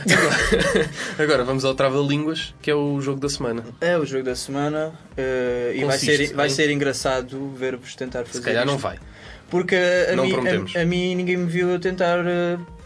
Agora, 0.08 0.88
agora 1.18 1.44
vamos 1.44 1.64
ao 1.64 1.74
Trava-Línguas, 1.74 2.54
que 2.62 2.70
é 2.70 2.76
o 2.76 3.00
jogo 3.00 3.18
da 3.18 3.28
semana. 3.28 3.64
É 3.80 3.98
o 3.98 4.06
jogo 4.06 4.22
da 4.22 4.36
semana 4.36 4.92
eh, 5.16 5.72
e 5.74 5.84
vai 5.84 5.98
ser, 5.98 6.32
vai 6.32 6.48
ser 6.48 6.70
engraçado 6.70 7.50
ver-vos 7.56 7.96
tentar 7.96 8.24
fazer 8.24 8.38
Se 8.38 8.44
calhar 8.44 8.64
não 8.64 8.76
isto. 8.76 8.84
vai. 8.84 9.00
Porque 9.50 9.74
a, 9.74 10.14
Não 10.14 10.26
mim, 10.26 10.32
a, 10.76 10.82
a 10.82 10.84
mim 10.84 11.16
ninguém 11.16 11.38
me 11.38 11.46
viu 11.46 11.74
a 11.74 11.78
tentar 11.80 12.18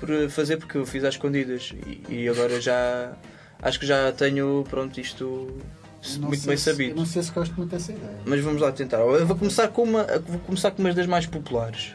por 0.00 0.30
fazer 0.30 0.56
porque 0.56 0.78
eu 0.78 0.86
fiz 0.86 1.04
às 1.04 1.12
escondidas 1.16 1.74
e, 1.86 2.22
e 2.22 2.28
agora 2.30 2.58
já 2.58 3.12
acho 3.60 3.78
que 3.78 3.84
já 3.84 4.10
tenho 4.12 4.64
pronto 4.70 4.98
isto 4.98 5.54
Não 5.72 5.79
muito 6.18 6.46
bem 6.46 6.56
se- 6.56 6.64
sabido. 6.70 6.96
Não 6.96 7.06
sei 7.06 7.22
se 7.22 7.30
gosto 7.32 7.54
muito 7.56 7.70
dessa 7.70 7.92
ideia. 7.92 8.18
Mas 8.24 8.40
vamos 8.40 8.60
lá 8.60 8.72
tentar. 8.72 8.98
Eu 8.98 9.26
vou 9.26 9.36
começar 9.36 9.68
com 9.68 9.82
uma, 9.82 10.04
vou 10.26 10.38
começar 10.40 10.70
com 10.70 10.82
uma 10.82 10.92
das 10.92 11.06
mais 11.06 11.26
populares. 11.26 11.92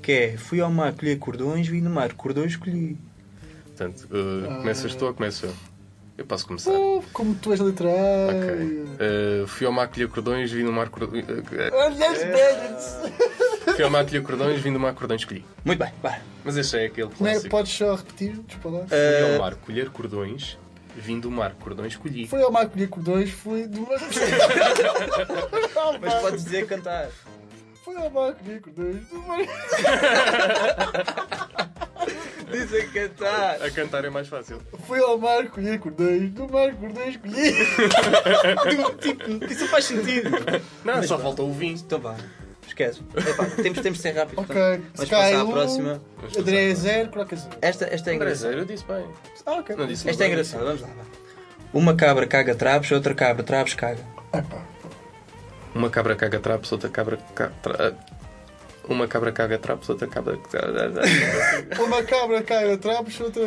Que 0.00 0.12
é, 0.12 0.36
fui 0.36 0.60
ao 0.60 0.70
mar 0.70 0.92
colher 0.94 1.18
cordões, 1.18 1.66
vi 1.68 1.80
no 1.80 1.90
mar 1.90 2.12
cordões 2.14 2.56
colhi. 2.56 2.96
Portanto, 3.66 4.08
uh, 4.10 4.56
começas 4.58 4.94
tu 4.94 5.06
ou 5.06 5.14
começo 5.14 5.46
eu? 5.46 5.54
Eu 6.18 6.26
posso 6.26 6.46
começar. 6.46 6.70
Oh, 6.72 7.02
como 7.12 7.34
tu 7.36 7.52
és 7.52 7.60
literário. 7.60 8.38
Ok. 8.38 9.44
Uh, 9.44 9.46
fui 9.46 9.66
ao 9.66 9.72
mar 9.72 9.88
colher 9.88 10.08
cordões, 10.08 10.50
vi 10.52 10.62
no 10.62 10.72
mar 10.72 10.88
cordões. 10.88 11.24
uh, 11.24 11.76
as 11.76 12.18
belas. 12.24 12.98
fui 13.74 13.84
ao 13.84 13.90
mar 13.90 14.04
colher 14.04 14.22
cordões, 14.22 14.60
vi 14.60 14.70
no 14.70 14.78
mar 14.78 14.94
cordões 14.94 15.22
escolhi. 15.22 15.44
Muito 15.64 15.78
bem, 15.78 15.90
vai. 16.02 16.20
Mas 16.44 16.56
este 16.56 16.76
é 16.76 16.86
aquele 16.86 17.08
Não 17.18 17.26
é? 17.26 17.30
clássico. 17.32 17.48
Podes 17.50 17.72
só 17.72 17.94
repetir? 17.94 18.38
Desculpa 18.46 18.86
Fui 18.88 18.96
Eh, 18.98 19.32
ao 19.34 19.40
mar 19.40 19.54
colher 19.54 19.88
cordões, 19.90 20.58
vim 20.96 21.20
do 21.20 21.30
mar 21.30 21.54
cordões 21.54 21.92
escolhi. 21.92 22.26
Foi 22.26 22.42
ao 22.42 22.50
mar 22.50 22.68
colher 22.68 22.88
cordões, 22.88 23.30
fui 23.30 23.66
de 23.66 23.78
uma. 23.78 23.94
Mas 26.00 26.14
podes 26.14 26.44
dizer 26.44 26.66
cantar. 26.66 27.08
Foi 27.84 27.96
ao 27.96 28.10
mar 28.10 28.34
colher 28.34 28.60
cordões, 28.60 29.08
de 29.08 29.14
uma. 29.14 29.36
Dizer 32.50 32.92
cantar. 32.92 33.62
A 33.62 33.70
cantar 33.70 34.04
é 34.04 34.10
mais 34.10 34.28
fácil. 34.28 34.60
Fui 34.86 35.00
ao 35.00 35.16
mar 35.18 35.48
colher 35.48 35.78
cordões, 35.80 36.30
do 36.30 36.48
mar 36.48 36.74
cordões 36.74 37.16
colhi. 37.16 37.54
tipo, 39.00 39.44
isso 39.50 39.66
faz 39.68 39.86
sentido. 39.86 40.30
Não, 40.84 41.02
só 41.02 41.18
falta 41.18 41.42
o 41.42 41.52
vinho. 41.52 41.76
Então 41.76 41.98
vá. 41.98 42.16
Esquece. 42.72 43.00
Epá, 43.14 43.44
temos, 43.62 43.80
temos 43.80 43.98
de 43.98 44.02
ser 44.02 44.12
rápidos. 44.16 44.44
Ok, 44.44 44.54
Vamos 44.56 45.02
Sky 45.02 45.10
passar 45.10 45.40
à 45.40 45.44
próxima. 45.44 46.00
André 46.38 46.70
é 46.70 46.74
zero, 46.74 47.10
Croca 47.10 47.36
zero. 47.36 47.54
Esta, 47.60 47.84
esta 47.84 48.10
é 48.10 48.14
André 48.14 48.14
engraçada. 48.30 48.48
Zero, 48.50 48.60
eu 48.62 48.64
disse 48.64 48.84
bem. 48.86 49.06
Ah, 49.44 49.52
ok. 49.54 49.76
Não 49.76 49.86
disse 49.86 50.08
Esta 50.08 50.22
é 50.22 50.26
bem. 50.26 50.32
engraçada, 50.32 50.64
vamos 50.64 50.80
lá. 50.80 50.88
vá. 50.88 51.02
Uma 51.74 51.94
cabra 51.94 52.26
caga 52.26 52.54
trapos, 52.54 52.90
outra 52.92 53.14
cabra 53.14 53.42
trapos 53.42 53.74
caga. 53.74 54.00
Epá. 54.34 54.62
Uma 55.74 55.90
cabra 55.90 56.14
caga 56.16 56.38
trapos, 56.40 56.72
outra 56.72 56.88
cabra. 56.88 57.18
ca- 57.34 57.50
tra- 57.62 57.94
Uma 58.88 59.06
cabra 59.06 59.30
caga 59.32 59.58
trapos, 59.58 59.88
outra 59.88 60.08
cabra. 60.08 60.38
Uma 61.78 62.02
cabra 62.02 62.42
caga 62.42 62.76
trapos, 62.78 63.20
outra. 63.20 63.42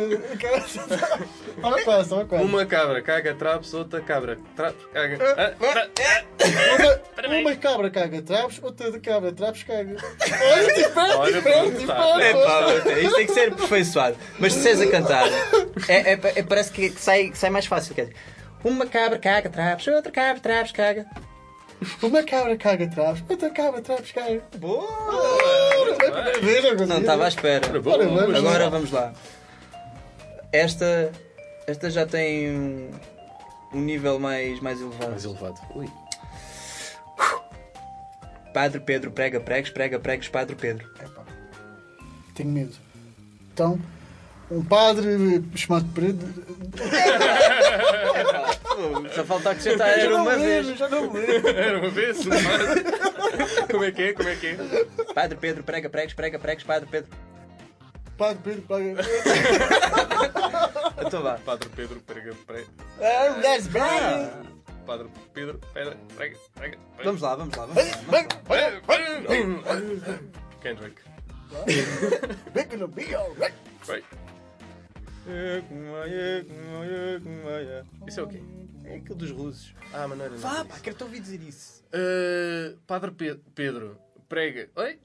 Olha 1.62 1.84
quase, 1.84 2.14
olha 2.14 2.24
quase. 2.26 2.44
Uma 2.44 2.66
cabra 2.66 3.02
caga 3.02 3.34
trapos, 3.34 3.74
outra 3.74 4.00
cabra. 4.00 4.38
Trapos 4.56 4.86
caga. 4.92 5.18
Ah, 5.36 5.52
tra- 5.58 5.88
Uma, 7.28 7.36
uma 7.38 7.56
cabra 7.56 7.90
caga 7.90 8.22
trapos, 8.22 8.60
outra 8.62 8.98
cabra 9.00 9.32
trapos 9.32 9.62
caga. 9.62 9.96
Olha, 9.96 10.72
diferente, 10.72 11.16
Olha, 11.16 11.32
diferente, 11.32 11.86
pronto, 12.42 12.74
diferente. 12.76 13.04
Isto 13.04 13.16
tem 13.16 13.26
que 13.26 13.32
ser 13.34 13.52
aperfeiçoado. 13.52 14.16
Mas 14.38 14.52
se 14.54 14.68
és 14.68 14.80
a 14.80 14.86
cantar, 14.90 15.26
é, 15.88 16.12
é- 16.12 16.20
é- 16.36 16.42
parece 16.42 16.72
que 16.72 16.90
sai, 16.90 17.32
sai 17.34 17.50
mais 17.50 17.66
fácil. 17.66 17.94
Quer 17.94 18.06
dizer, 18.06 18.16
uma 18.64 18.86
cabra 18.86 19.18
caga 19.18 19.50
trapos, 19.50 19.86
outra 19.88 20.10
cabra 20.10 20.40
trapos 20.40 20.72
caga. 20.72 21.06
Uma 22.02 22.22
cabra 22.22 22.56
caga 22.56 22.88
trapos, 22.88 23.22
outra 23.28 23.50
cabra 23.50 23.82
trapos 23.82 24.12
caga. 24.12 24.42
Boa! 24.58 24.86
Não 26.86 26.98
estava 26.98 27.24
à 27.24 27.28
espera. 27.28 27.66
Ora, 27.68 28.08
vamos 28.08 28.32
lá. 28.32 28.38
Agora 28.38 28.70
vamos 28.70 28.90
lá. 28.90 29.12
Esta, 30.52 31.12
esta 31.66 31.90
já 31.90 32.06
tem 32.06 32.50
um, 32.50 32.90
um 33.74 33.80
nível 33.80 34.18
mais, 34.18 34.60
mais 34.60 34.80
elevado. 34.80 35.10
Mais 35.10 35.24
elevado. 35.24 35.60
Ui. 35.74 35.88
Padre 38.54 38.80
Pedro 38.80 39.10
prega 39.10 39.38
pregos, 39.38 39.68
prega 39.68 39.98
pregos, 39.98 40.28
Padre 40.28 40.56
Pedro. 40.56 40.88
Epá, 40.98 41.22
tenho 42.34 42.48
medo. 42.48 42.74
Então, 43.52 43.78
um 44.50 44.64
padre 44.64 45.44
chamado 45.54 45.86
Pedro. 45.94 46.26
Só 49.14 49.24
falta 49.24 49.50
acrescentar 49.50 49.98
era 49.98 50.16
uma 50.16 50.36
vez. 50.36 50.66
lembro, 50.66 50.78
Já 50.78 50.88
não 50.88 51.12
me 51.12 51.20
lembro. 51.20 51.48
Era 51.56 51.78
uma 51.78 51.90
vez? 51.90 52.18
Como 53.70 53.84
é 53.84 53.92
que 53.92 54.02
é? 54.02 54.12
Como 54.12 54.28
é 54.28 54.36
que 54.36 54.46
é? 54.48 54.56
Padre 55.14 55.38
Pedro 55.38 55.62
prega 55.62 55.88
pregos, 55.88 56.14
prega 56.14 56.38
pregos, 56.38 56.64
Padre 56.64 56.88
Pedro. 56.90 57.10
Padre 58.16 58.38
Pedro, 58.42 58.62
padre 58.62 58.94
Então 61.06 61.22
vá. 61.22 61.38
Padre 61.44 61.68
Pedro 61.76 62.00
prega. 62.00 62.34
prega. 62.46 62.66
Ah, 63.00 63.32
mulheres 63.36 63.66
bem. 63.66 63.82
Padre 64.86 65.08
Pedro 65.34 65.60
prega. 65.72 65.96
prega. 66.16 66.36
prega. 66.54 66.78
Vamos 67.04 67.20
lá, 67.20 67.34
vamos 67.34 67.56
lá. 67.56 67.66
Vamos 67.66 69.64
lá. 69.64 70.18
Kendrick. 70.62 70.96
Vem 72.54 72.66
que 72.66 72.76
não 72.76 72.88
biga. 72.88 73.20
Vai. 73.36 73.52
Isso 78.06 78.20
é 78.20 78.22
o 78.22 78.28
quê? 78.28 78.40
É 78.86 78.96
aquilo 78.96 79.14
dos 79.16 79.30
russos. 79.30 79.74
Ah, 79.92 80.06
maneira. 80.08 80.30
não 80.32 80.38
Vá, 80.38 80.50
disse. 80.62 80.64
pá, 80.68 80.78
quero-te 80.80 81.02
ouvir 81.04 81.20
dizer 81.20 81.40
isso. 81.42 81.84
Uh, 81.86 82.76
Padre 82.86 83.10
Pe- 83.10 83.40
Pedro 83.54 83.98
prega. 84.28 84.68
Oi? 84.76 84.98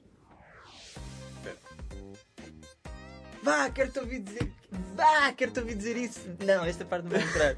Vá, 3.42 3.68
quero-te 3.70 3.98
ouvir 3.98 4.20
dizer. 4.20 4.52
Vá, 4.94 5.32
quero-te 5.32 5.58
ouvir 5.60 5.74
dizer 5.74 5.96
isso. 5.96 6.20
Não, 6.44 6.64
esta 6.64 6.84
parte 6.84 7.04
não 7.04 7.10
vai 7.10 7.22
entrar. 7.22 7.56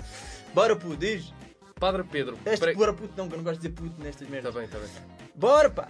Bora, 0.55 0.75
puto, 0.77 0.97
diz. 0.97 1.33
Padre 1.79 2.05
Pedro 2.05 2.39
Este 2.47 2.61
prega. 2.61 2.79
bora, 2.79 2.95
puto, 2.95 3.12
não, 3.16 3.29
que 3.29 3.35
eu 3.35 3.39
não 3.39 3.45
gosto 3.45 3.61
de 3.61 3.68
dizer 3.68 3.75
puto 3.83 4.03
nestas 4.03 4.22
Está 4.22 4.31
merdas. 4.33 4.55
bem, 4.55 4.64
está 4.64 4.79
bem. 4.79 4.89
Bora, 5.35 5.68
pá. 5.68 5.89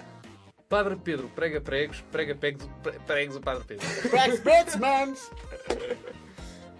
Padre 0.69 0.97
Pedro 0.97 1.29
prega 1.29 1.61
pregos, 1.61 2.01
prega 2.11 2.35
pegos, 2.35 2.67
pre- 2.83 2.99
pregos 3.07 3.37
o 3.37 3.41
Padre 3.41 3.65
Pedro. 3.65 3.87
Brax, 4.11 4.41
Brax, 4.41 4.77
mans. 4.77 5.31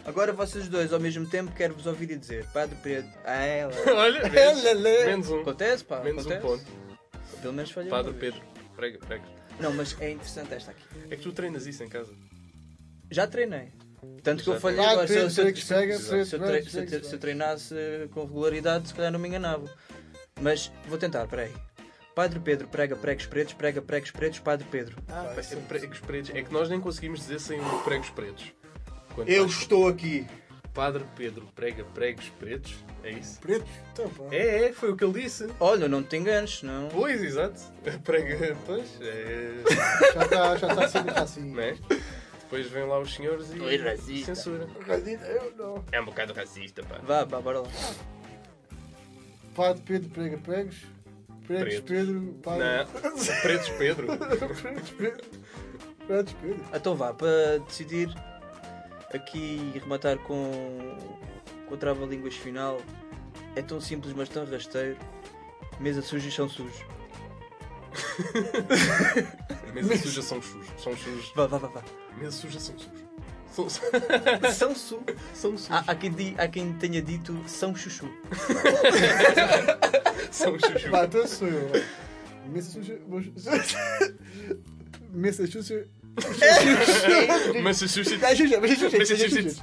Agora 0.05 0.33
vocês 0.33 0.69
dois 0.69 0.93
ao 0.93 1.01
mesmo 1.01 1.27
tempo 1.27 1.53
quero-vos 1.53 1.87
ouvir 1.87 2.11
e 2.11 2.17
dizer 2.17 2.47
Padre 2.53 2.77
Pedro. 2.83 3.11
Ah, 3.25 3.37
ela. 3.43 3.73
Olha, 3.97 4.29
vês? 4.29 4.63
Menos 5.07 5.31
um. 5.31 5.41
Acontece, 5.41 5.85
pá. 5.85 6.01
Menos 6.01 6.27
um 6.27 6.33
acontece. 6.33 6.65
ponto. 6.71 7.41
Pelo 7.41 7.55
menos 7.55 7.71
falhei. 7.71 7.91
Padre. 7.91 8.13
Pedro 8.15 8.41
prega 8.77 8.99
pregos. 8.99 9.29
Não, 9.59 9.73
mas 9.73 9.97
é 10.01 10.11
interessante 10.11 10.53
esta 10.53 10.73
aqui. 10.73 10.83
É 11.11 11.17
que 11.17 11.23
tu 11.23 11.33
treinas 11.33 11.67
isso 11.67 11.83
em 11.83 11.89
casa. 11.89 12.13
Já 13.11 13.27
treinei. 13.27 13.73
Tanto 14.23 14.43
que 14.45 14.51
eu 14.51 14.61
falhei 14.61 14.85
agora. 14.85 15.07
Se 15.07 15.15
eu- 15.17 15.31
se 15.31 15.41
eu- 15.41 15.45
Padre 15.47 15.63
Pedro, 15.63 15.67
prega, 15.77 15.99
se- 15.99 16.09
prega, 16.09 16.25
se 16.25 16.35
eu 16.37 16.39
prega, 16.41 16.53
tre- 16.53 16.71
se 16.71 16.77
eu 16.77 16.83
prega, 16.83 16.99
tre- 17.01 17.09
se 17.09 17.15
eu 17.15 17.19
treinasse 17.19 17.75
com 18.13 18.25
regularidade, 18.25 18.89
se 18.89 18.95
calhar 18.95 19.11
não 19.13 19.19
me 19.19 19.29
enganava. 19.29 19.65
Mas 20.41 20.71
vou 20.87 20.99
tentar, 20.99 21.27
peraí. 21.29 21.53
Padre 22.15 22.39
Pedro 22.41 22.69
prega 22.69 22.95
pregos 22.95 23.27
pretos, 23.27 23.55
prega 23.55 23.81
pregos 23.81 24.11
pretos, 24.11 24.39
Padre 24.41 24.67
Pedro. 24.71 24.97
Ah, 25.09 25.35
é 25.37 25.57
pregos 25.69 25.99
pretos. 26.01 26.31
É 26.35 26.43
que 26.43 26.53
nós 26.53 26.69
nem 26.69 26.81
conseguimos 26.81 27.21
dizer 27.21 27.41
sem 27.41 27.59
pregos 27.85 28.11
pretos. 28.11 28.53
Quanto 29.15 29.29
Eu 29.29 29.47
estou 29.47 29.89
aqui. 29.89 30.27
Padre 30.75 31.05
Pedro 31.15 31.47
prega 31.55 31.85
pregos 31.85 32.29
pretos. 32.31 32.75
É 33.05 33.13
isso? 33.13 33.39
Preto. 33.39 33.65
Então, 33.93 34.09
pá. 34.09 34.25
É, 34.33 34.65
é, 34.65 34.73
foi 34.73 34.91
o 34.91 34.97
que 34.97 35.05
ele 35.05 35.23
disse. 35.23 35.47
Olha, 35.61 35.87
não 35.87 36.03
te 36.03 36.17
enganes, 36.17 36.65
não. 36.65 36.89
Pois, 36.89 37.23
exato. 37.23 37.61
Prega, 38.03 38.57
pois, 38.67 39.01
é. 39.01 39.63
Já 40.15 40.23
está 40.25 40.57
já 40.57 40.75
tá 40.75 40.89
sendo 40.89 41.11
assim. 41.11 41.53
Não 41.53 41.63
é? 41.63 41.77
Depois 42.41 42.69
vêm 42.71 42.87
lá 42.87 42.99
os 42.99 43.15
senhores 43.15 43.55
e. 43.55 43.61
Oi, 43.61 43.77
racista. 43.77 44.35
Censura. 44.35 44.67
Eu 44.89 45.55
não. 45.57 45.85
É 45.93 46.01
um 46.01 46.07
bocado 46.07 46.33
racista, 46.33 46.83
pá. 46.83 46.99
Vá, 47.05 47.25
vá, 47.25 47.41
bora 47.41 47.61
lá. 47.61 47.69
Padre 49.55 49.83
Pedro 49.87 50.11
prega 50.11 50.39
pregos. 50.39 50.77
Pregos 51.47 51.75
Preto. 51.75 51.85
Pedro. 51.85 52.35
Padre. 52.43 52.65
Não. 52.65 53.43
Pretos 53.43 53.69
Pedro. 53.71 54.07
Pregos 54.17 54.91
Pedro. 54.91 55.25
Pregos 56.07 56.33
Pedro. 56.33 56.65
Então 56.75 56.97
vá, 56.97 57.15
para 57.15 57.59
decidir 57.67 58.09
aqui 59.15 59.73
e 59.75 59.79
rematar 59.79 60.19
com, 60.19 60.97
com 61.69 61.75
o 61.75 61.77
trava-línguas 61.79 62.35
final, 62.35 62.81
é 63.57 63.63
tão 63.63 63.81
simples 63.81 64.13
mas 64.15 64.29
tão 64.29 64.45
rasteiro. 64.45 64.97
Mesa 65.81 66.03
sujas 66.03 66.35
são 66.35 66.49
sujos. 66.49 66.77
Mesa 69.73 69.97
suja 69.99 70.23
são 70.23 70.41
sujos. 70.43 70.69
São 70.83 70.97
sujos. 70.97 71.33
Vá, 71.35 71.47
vá, 71.47 71.59
vá, 71.59 71.69
vá. 71.69 71.83
Mesa 72.19 72.33
suja 72.33 72.61
são 72.61 72.77
sujos. 72.79 73.05
São, 73.51 73.69
São 74.53 74.75
su. 74.75 75.01
são 75.33 75.57
sujos. 75.57 75.71
Há, 75.71 75.85
há, 75.87 75.95
quem 75.95 76.11
di- 76.13 76.35
há 76.39 76.49
quem 76.49 76.73
tenha 76.75 77.01
dito 77.01 77.41
São 77.47 77.75
Chuchu. 77.75 78.09
São 80.33 80.59
chuchu. 80.59 80.91
Vá, 80.91 81.05
então 81.05 81.25
sou 81.27 81.47
eu. 81.49 81.71
Mesa 82.49 82.71
suja. 82.71 83.01
Mesa 85.13 85.47
suja. 85.47 85.87
Massachusetts. 87.63 88.21
Massachusetts. 88.21 89.61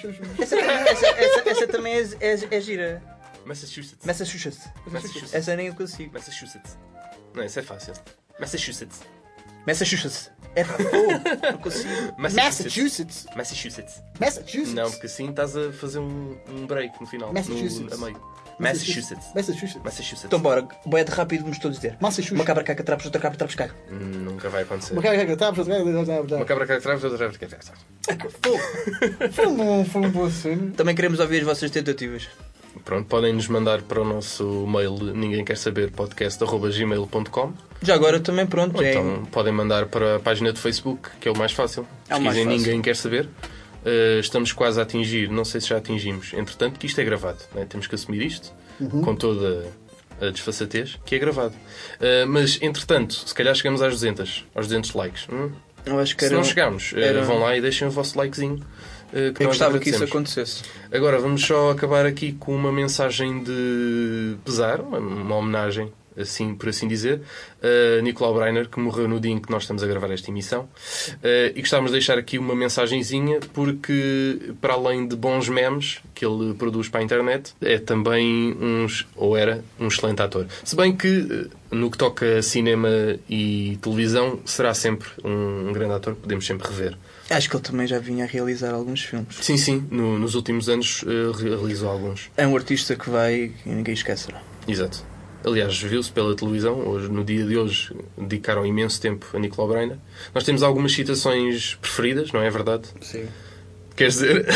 suja. 0.00 0.22
Essa, 0.38 0.56
essa, 0.56 1.06
essa, 1.06 1.48
essa 1.48 1.66
também 1.66 1.94
é, 1.94 2.02
é, 2.20 2.38
é 2.50 2.60
gira. 2.60 3.02
Massachusetts. 3.44 4.06
Massachusetts. 4.06 4.68
Massachusetts. 4.86 5.34
Essa 5.34 5.56
nem 5.56 5.66
eu 5.66 5.74
consigo. 5.74 6.12
Massachusetts. 6.12 6.78
Não, 7.34 7.44
isso 7.44 7.58
é 7.58 7.62
fácil. 7.62 7.94
Massachusetts. 8.38 9.00
Massachusetts. 9.66 10.30
É. 10.54 10.62
Não 11.52 11.58
consigo. 11.58 11.88
Massachusetts. 12.16 13.26
Massachusetts. 13.34 14.02
Massachusetts. 14.20 14.74
Não, 14.74 14.90
porque 14.90 15.06
assim 15.06 15.30
estás 15.30 15.56
a 15.56 15.72
fazer 15.72 15.98
um, 15.98 16.38
um 16.48 16.66
break 16.66 17.00
no 17.00 17.06
final. 17.06 17.32
Massachusetts. 17.32 17.98
No, 17.98 18.06
a 18.06 18.10
meio. 18.10 18.22
Massachusetts. 18.58 19.26
Massachusetts. 19.34 19.82
Massachusetts. 19.84 20.24
Então 20.24 20.38
bora, 20.40 20.66
boé 20.86 21.04
de 21.04 21.10
rápido, 21.10 21.42
vamos 21.42 21.58
todos 21.58 21.76
dizer. 21.78 21.96
Massachusetts. 22.00 22.32
Uma 22.38 22.44
cabra 22.44 22.62
caca, 22.64 22.82
trapos, 22.82 23.04
outra 23.06 23.20
cabra, 23.20 23.38
trapos, 23.38 23.54
caca. 23.54 23.74
Hum, 23.90 24.24
Nunca 24.24 24.48
vai 24.48 24.62
acontecer. 24.62 24.92
Uma 24.92 25.02
cara 25.02 25.24
que 25.26 25.36
tá, 25.36 25.52
tá, 25.52 25.64
tá, 25.64 26.36
Uma 26.36 26.44
cabra 26.44 26.66
que 26.66 26.72
atrás, 26.72 27.04
outra 27.04 27.28
cabra 27.30 27.46
atrás. 27.46 27.72
Foi 29.32 29.46
um 29.46 29.56
bom, 29.56 29.84
foi 29.84 30.02
um 30.02 30.10
bom 30.10 30.30
cena. 30.30 30.72
Também 30.76 30.94
queremos 30.94 31.20
ouvir 31.20 31.38
as 31.38 31.44
vossas 31.44 31.70
tentativas. 31.70 32.28
Pronto, 32.84 33.06
podem 33.08 33.32
nos 33.32 33.46
mandar 33.46 33.82
para 33.82 34.00
o 34.00 34.04
nosso 34.04 34.66
mail 34.66 34.92
ninguém 35.14 35.44
quer 35.44 35.56
saber 35.56 35.92
podcast.gmail.com 35.92 37.52
Já 37.80 37.94
agora 37.94 38.18
também, 38.18 38.46
pronto, 38.46 38.76
ou 38.76 38.82
é, 38.82 38.90
então 38.90 39.24
podem 39.30 39.52
mandar 39.52 39.86
para 39.86 40.16
a 40.16 40.20
página 40.20 40.52
de 40.52 40.60
Facebook, 40.60 41.08
que 41.20 41.28
é 41.28 41.30
o 41.30 41.36
mais 41.38 41.52
fácil. 41.52 41.86
É 42.08 42.16
o 42.16 42.20
mais 42.20 42.36
Pesquisem 42.36 42.44
fácil. 42.44 42.58
ninguém 42.66 42.82
quer 42.82 42.96
saber. 42.96 43.28
Uh, 43.84 44.18
estamos 44.20 44.52
quase 44.52 44.80
a 44.80 44.82
atingir, 44.82 45.28
não 45.30 45.44
sei 45.44 45.60
se 45.60 45.68
já 45.68 45.76
atingimos, 45.76 46.32
entretanto, 46.32 46.78
que 46.78 46.86
isto 46.86 46.98
é 47.00 47.04
gravado. 47.04 47.38
né? 47.54 47.66
Temos 47.68 47.86
que 47.86 47.94
assumir 47.94 48.22
isto 48.24 48.52
Uhum. 48.80 49.02
com 49.02 49.14
toda 49.14 49.66
a 50.20 50.26
desfaçatez, 50.30 50.98
que 51.04 51.14
é 51.14 51.18
gravado. 51.18 51.54
Uh, 52.00 52.26
mas 52.26 52.58
entretanto, 52.62 53.12
se 53.14 53.34
calhar 53.34 53.54
chegamos 53.54 53.82
às 53.82 53.92
200, 53.92 54.44
aos 54.54 54.66
200 54.66 54.94
likes. 54.94 55.26
Hum? 55.30 55.50
eu 55.86 55.98
acho 55.98 56.16
que 56.16 56.26
Se 56.26 56.32
não 56.32 56.42
chegarmos, 56.42 56.92
uh, 56.92 56.98
era- 56.98 57.22
vão 57.22 57.38
lá 57.40 57.54
e 57.56 57.60
deixem 57.60 57.86
o 57.86 57.90
vosso 57.90 58.16
likezinho. 58.18 58.60
Eu 59.12 59.32
gostava 59.46 59.78
que 59.78 59.90
isso 59.90 60.02
acontecesse. 60.02 60.62
Agora 60.90 61.20
vamos 61.20 61.40
só 61.46 61.70
acabar 61.70 62.04
aqui 62.04 62.32
com 62.32 62.52
uma 62.52 62.72
mensagem 62.72 63.44
de 63.44 64.34
pesar, 64.44 64.80
uma, 64.80 64.98
uma 64.98 65.36
homenagem, 65.36 65.92
assim 66.16 66.54
por 66.54 66.68
assim 66.68 66.86
dizer, 66.88 67.20
a 67.98 68.02
Nicolau 68.02 68.34
Breiner, 68.34 68.68
que 68.68 68.78
morreu 68.78 69.08
no 69.08 69.18
dia 69.20 69.32
em 69.32 69.38
que 69.38 69.50
nós 69.50 69.62
estamos 69.64 69.82
a 69.82 69.86
gravar 69.86 70.10
esta 70.10 70.30
emissão. 70.30 70.68
Eh, 71.22 71.52
e 71.56 71.60
gostávamos 71.60 71.90
de 71.90 71.96
deixar 71.98 72.18
aqui 72.18 72.38
uma 72.38 72.54
mensagenzinha, 72.54 73.40
porque 73.52 74.52
para 74.60 74.74
além 74.74 75.06
de 75.08 75.16
bons 75.16 75.48
memes 75.48 75.98
que 76.14 76.24
ele 76.24 76.54
produz 76.54 76.88
para 76.88 77.00
a 77.00 77.02
internet, 77.02 77.54
é 77.60 77.78
também 77.78 78.56
uns, 78.60 79.06
ou 79.16 79.36
era, 79.36 79.64
um 79.80 79.88
excelente 79.88 80.22
ator. 80.22 80.46
Se 80.62 80.76
bem 80.76 80.94
que 80.96 81.48
eh, 81.50 81.74
no 81.74 81.90
que 81.90 81.98
toca 81.98 82.38
a 82.38 82.42
cinema 82.42 82.88
e 83.28 83.78
televisão, 83.82 84.38
será 84.44 84.72
sempre 84.74 85.08
um, 85.24 85.68
um 85.68 85.72
grande 85.72 85.94
ator 85.94 86.14
que 86.14 86.20
podemos 86.20 86.46
sempre 86.46 86.68
rever. 86.68 86.96
Acho 87.30 87.48
que 87.48 87.56
ele 87.56 87.62
também 87.64 87.86
já 87.86 87.98
vinha 87.98 88.24
a 88.24 88.26
realizar 88.28 88.72
alguns 88.74 89.02
filmes. 89.02 89.34
Sim, 89.40 89.56
sim, 89.56 89.86
no- 89.90 90.18
nos 90.18 90.34
últimos 90.34 90.68
anos 90.68 91.02
eh, 91.06 91.42
realizou 91.42 91.88
alguns. 91.88 92.30
É 92.36 92.46
um 92.46 92.54
artista 92.54 92.94
que 92.94 93.08
vai 93.08 93.50
e 93.64 93.68
ninguém 93.68 93.94
esquecerá. 93.94 94.42
Exato. 94.68 95.04
Aliás, 95.44 95.78
viu-se 95.78 96.10
pela 96.10 96.34
televisão, 96.34 96.88
hoje, 96.88 97.08
no 97.08 97.22
dia 97.22 97.44
de 97.44 97.56
hoje, 97.56 97.94
dedicaram 98.16 98.64
imenso 98.64 98.98
tempo 98.98 99.26
a 99.34 99.38
Nicolau 99.38 99.68
Breiner. 99.68 99.98
Nós 100.34 100.42
temos 100.42 100.62
algumas 100.62 100.92
citações 100.92 101.74
preferidas, 101.74 102.32
não 102.32 102.40
é 102.40 102.50
verdade? 102.50 102.88
Sim. 103.02 103.26
Queres 103.94 104.14
dizer? 104.14 104.46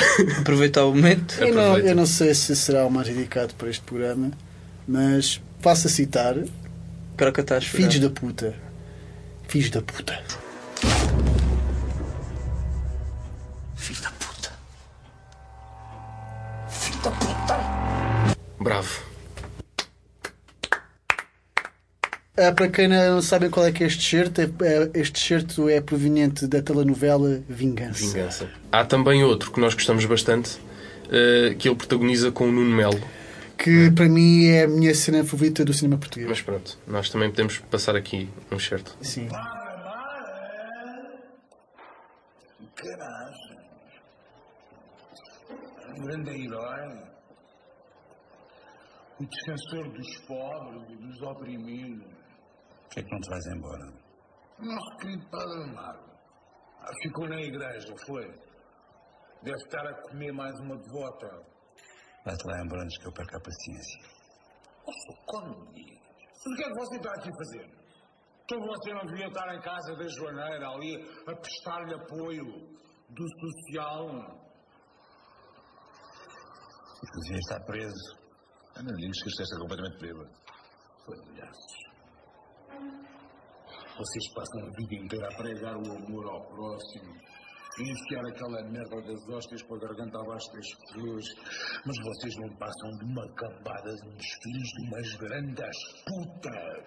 Aproveitar 0.40 0.86
o 0.86 0.94
momento. 0.94 1.34
Eu 1.40 1.54
não, 1.54 1.78
eu 1.78 1.94
não 1.94 2.06
sei 2.06 2.34
se 2.34 2.56
será 2.56 2.86
o 2.86 2.90
mais 2.90 3.06
dedicado 3.06 3.52
para 3.54 3.68
este 3.68 3.82
programa, 3.82 4.30
mas 4.86 5.40
faço 5.60 5.88
a 5.88 5.90
citar 5.90 6.36
Para 7.16 7.32
que 7.32 7.42
estás 7.42 7.64
Filhos 7.64 7.98
da 8.00 8.08
puta. 8.08 8.54
Filhos 9.46 9.70
da 9.70 9.82
puta. 9.82 10.18
Filho 13.76 14.00
da 14.02 14.10
puta. 17.10 17.56
Bravo. 18.58 19.07
Ah, 22.40 22.52
para 22.52 22.68
quem 22.68 22.86
não 22.86 23.20
sabe 23.20 23.48
qual 23.48 23.66
é 23.66 23.72
que 23.72 23.82
é 23.82 23.88
este 23.88 24.08
certo, 24.08 24.40
este 24.94 25.18
certo 25.18 25.68
é 25.68 25.80
proveniente 25.80 26.46
da 26.46 26.62
telenovela 26.62 27.42
Vingança. 27.48 28.06
Vingança. 28.06 28.48
Há 28.70 28.84
também 28.84 29.24
outro 29.24 29.50
que 29.50 29.58
nós 29.58 29.74
gostamos 29.74 30.04
bastante, 30.04 30.56
eh, 31.10 31.56
que 31.58 31.68
ele 31.68 31.74
protagoniza 31.74 32.30
com 32.30 32.48
o 32.48 32.52
Nuno 32.52 32.76
Melo. 32.76 33.00
Que 33.56 33.90
para 33.90 34.08
mim 34.08 34.46
é 34.46 34.62
a 34.62 34.68
minha 34.68 34.94
cena 34.94 35.24
favorita 35.24 35.64
do 35.64 35.72
cinema 35.72 35.98
português. 35.98 36.28
Mas 36.28 36.40
pronto, 36.40 36.78
nós 36.86 37.10
também 37.10 37.28
podemos 37.28 37.58
passar 37.58 37.96
aqui 37.96 38.28
um 38.52 38.58
certo. 38.60 38.96
Sim. 39.02 39.26
Caralho. 42.76 43.34
Um 45.96 46.04
grande 46.04 46.30
herói. 46.30 46.98
O 49.18 49.24
defensor 49.26 49.92
dos 49.92 50.18
pobres 50.28 50.82
e 50.88 50.96
dos 51.04 51.20
oprimidos. 51.22 52.17
Por 52.88 52.94
que 52.94 53.00
é 53.00 53.02
que 53.02 53.10
não 53.10 53.20
te 53.20 53.28
vais 53.28 53.46
embora? 53.48 53.84
Nosso 54.58 54.96
querido 54.96 55.28
Padre 55.28 55.62
Amaro. 55.62 56.00
Ah, 56.80 56.90
Ficou 57.02 57.28
na 57.28 57.40
igreja, 57.40 57.94
foi. 58.06 58.24
Deve 59.42 59.56
estar 59.58 59.86
a 59.86 60.02
comer 60.08 60.32
mais 60.32 60.58
uma 60.60 60.74
devota. 60.78 61.28
Vai-te 62.24 62.46
lá 62.46 62.64
embora 62.64 62.82
antes 62.82 62.98
que 62.98 63.06
eu 63.06 63.12
perca 63.12 63.36
a 63.36 63.40
paciência. 63.40 64.00
Nossa, 64.86 65.22
como 65.26 65.72
digas? 65.72 65.98
Mas 66.32 66.46
o 66.46 66.56
que 66.56 66.64
é 66.64 66.68
que 66.68 66.78
você 66.78 66.96
está 66.96 67.12
aqui 67.12 67.28
a 67.28 67.36
fazer? 67.36 67.78
Então 68.44 68.60
você 68.60 68.94
não 68.94 69.06
devia 69.06 69.26
estar 69.28 69.54
em 69.54 69.60
casa 69.60 69.94
da 69.94 70.08
Joaneira 70.08 70.68
ali 70.70 70.96
a 71.26 71.36
prestar-lhe 71.36 71.94
apoio 71.94 72.44
do 73.10 73.28
social. 73.38 74.08
Devia 77.20 77.38
estar 77.38 77.60
preso. 77.66 78.16
Não 78.76 78.96
digas 78.96 79.22
que 79.22 79.28
estás 79.28 79.58
completamente 79.60 80.00
bêbado. 80.00 80.30
Palhaços. 81.06 81.87
Vocês 83.96 84.32
passam 84.32 84.60
a 84.62 84.70
vida 84.76 84.94
inteira 84.94 85.26
a 85.26 85.36
pregar 85.36 85.76
o 85.76 85.96
amor 85.96 86.26
ao 86.30 86.46
próximo 86.46 87.14
e 87.78 87.92
enfiar 87.92 88.24
aquela 88.26 88.62
merda 88.70 89.02
das 89.02 89.28
hóstias 89.28 89.62
com 89.62 89.74
a 89.74 89.78
garganta 89.78 90.18
abaixo 90.20 90.52
das 90.52 90.66
pessoas. 90.74 91.24
Mas 91.86 91.96
vocês 92.04 92.36
não 92.36 92.56
passam 92.56 92.90
de 92.98 93.04
uma 93.04 93.28
cambada 93.34 93.94
de 93.94 94.08
uns 94.08 94.26
filhos 94.42 94.68
de 94.68 94.86
umas 94.86 95.16
grandes 95.16 95.76
putas. 96.04 96.84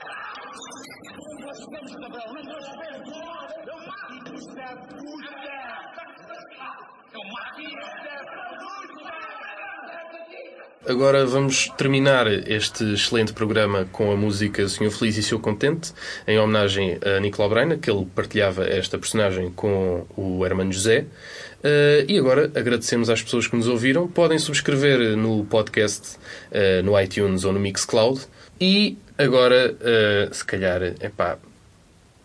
Nós 1.42 1.60
estamos 1.60 1.92
na 2.00 2.10
bela, 2.10 2.34
não 2.34 2.44
nós 2.44 2.66
Eu 3.68 3.78
mato 3.88 4.34
esta 4.36 4.76
puta! 4.88 5.56
Eu 7.14 7.24
mato 7.32 7.62
esta 7.62 8.16
puta! 8.60 9.51
Agora 10.88 11.26
vamos 11.28 11.68
terminar 11.78 12.26
este 12.28 12.94
excelente 12.94 13.34
programa 13.34 13.88
com 13.92 14.12
a 14.12 14.16
música 14.16 14.68
Senhor 14.68 14.90
Feliz 14.90 15.16
e 15.16 15.22
Seu 15.22 15.40
Contente, 15.40 15.94
em 16.28 16.40
homenagem 16.40 16.98
a 17.06 17.20
Nicolau 17.20 17.52
Breiner, 17.52 17.78
que 17.78 17.90
ele 17.90 18.06
partilhava 18.16 18.66
esta 18.68 18.98
personagem 18.98 19.52
com 19.52 20.08
o 20.18 20.44
Hermano 20.44 20.74
José. 20.74 21.06
Eh, 21.64 22.06
e 22.08 22.18
agora 22.18 22.52
agradecemos 22.56 23.12
às 23.12 23.22
pessoas 23.22 23.46
que 23.46 23.56
nos 23.56 23.68
ouviram. 23.68 24.08
Podem 24.08 24.40
subscrever 24.40 25.16
no 25.16 25.46
podcast, 25.46 26.18
eh, 26.52 26.82
no 26.82 27.00
iTunes 27.00 27.46
ou 27.46 27.54
no 27.54 27.60
Mixcloud. 27.60 28.20
E 28.60 28.98
agora, 29.20 29.76
eh, 29.82 30.30
se 30.32 30.44
calhar, 30.44 30.82
epá, 30.82 31.38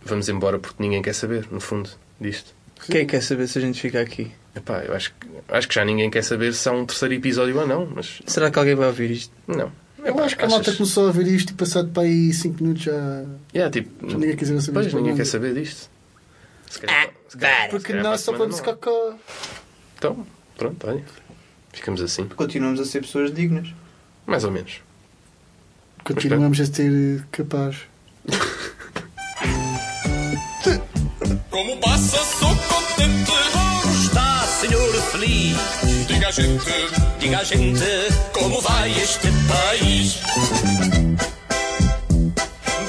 vamos 0.03 0.31
embora 0.31 0.59
porque 0.59 0.83
ninguém 0.83 1.03
quer 1.03 1.15
saber, 1.15 1.47
no 1.51 1.61
fundo, 1.61 1.91
disto. 2.19 2.55
Quem 2.91 3.07
quer 3.07 3.23
saber 3.23 3.49
se 3.49 3.59
a 3.59 3.61
gente 3.61 3.79
fica 3.79 4.01
aqui? 4.01 4.33
Epá, 4.57 4.79
eu 4.85 4.95
acho, 4.95 5.13
que- 5.21 5.29
acho 5.49 5.69
que 5.69 5.75
já 5.75 5.85
ninguém 5.85 6.11
quer 6.11 6.23
saber 6.25 6.55
se 6.55 6.67
há 6.69 6.73
um 6.73 6.87
terceiro 6.87 7.15
episódio 7.15 7.59
ou 7.61 7.67
não, 7.67 7.87
mas 7.95 8.21
Será 8.27 8.51
que 8.51 8.59
alguém 8.59 8.75
vai 8.75 8.87
ouvir 8.89 9.11
isto? 9.11 9.33
não. 9.47 9.71
Eu 10.05 10.23
acho 10.23 10.37
que 10.37 10.45
a 10.45 10.49
malta 10.49 10.73
começou 10.73 11.09
a 11.09 11.11
ver 11.13 11.27
isto 11.27 11.51
e 11.51 11.55
passado 11.55 11.89
para 11.91 12.05
aí 12.05 12.33
5 12.33 12.63
minutos 12.63 12.85
já. 12.85 13.25
Yeah, 13.53 13.73
tipo, 13.73 14.09
Já 14.09 14.17
ninguém 14.17 14.37
quer 14.37 14.45
saber 14.47 14.73
pois, 14.73 14.95
ninguém 14.95 15.17
quer 15.17 15.27
saber 15.27 15.53
disto. 15.55 15.91
Se 16.71 16.79
calhar, 16.79 17.11
se 17.29 17.37
calhar- 17.37 17.63
se 17.65 17.69
Porque 17.71 17.87
calhar 17.89 18.03
para 18.05 18.13
é 18.13 18.15
a 18.15 18.19
só 18.19 18.33
há. 18.33 18.63
cocó. 18.75 19.15
Então, 19.99 20.27
pronto, 20.57 20.87
olha. 20.87 21.03
Ficamos 21.73 22.01
assim. 22.01 22.29
Continuamos 22.29 22.79
a 22.79 22.85
ser 22.85 23.01
pessoas 23.01 23.35
dignas. 23.35 23.69
Mais 24.27 24.45
ou 24.45 24.53
menos. 24.53 24.81
Continuamos 26.05 26.61
a 26.61 26.67
ter 26.69 26.93
eh, 26.93 27.23
capaz. 27.33 27.77
Como 31.51 31.77
passa, 31.81 32.19
Diga 36.07 36.33
gente, 36.33 36.73
diga 37.19 37.45
gente, 37.45 37.85
como 38.33 38.61
vai 38.61 38.91
este 38.91 39.29
país? 39.49 40.19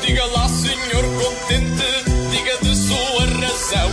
Diga 0.02 0.26
lá, 0.26 0.48
senhor 0.50 1.04
contente, 1.22 1.90
diga 2.32 2.58
de 2.62 2.76
sua 2.76 3.26
razão. 3.46 3.92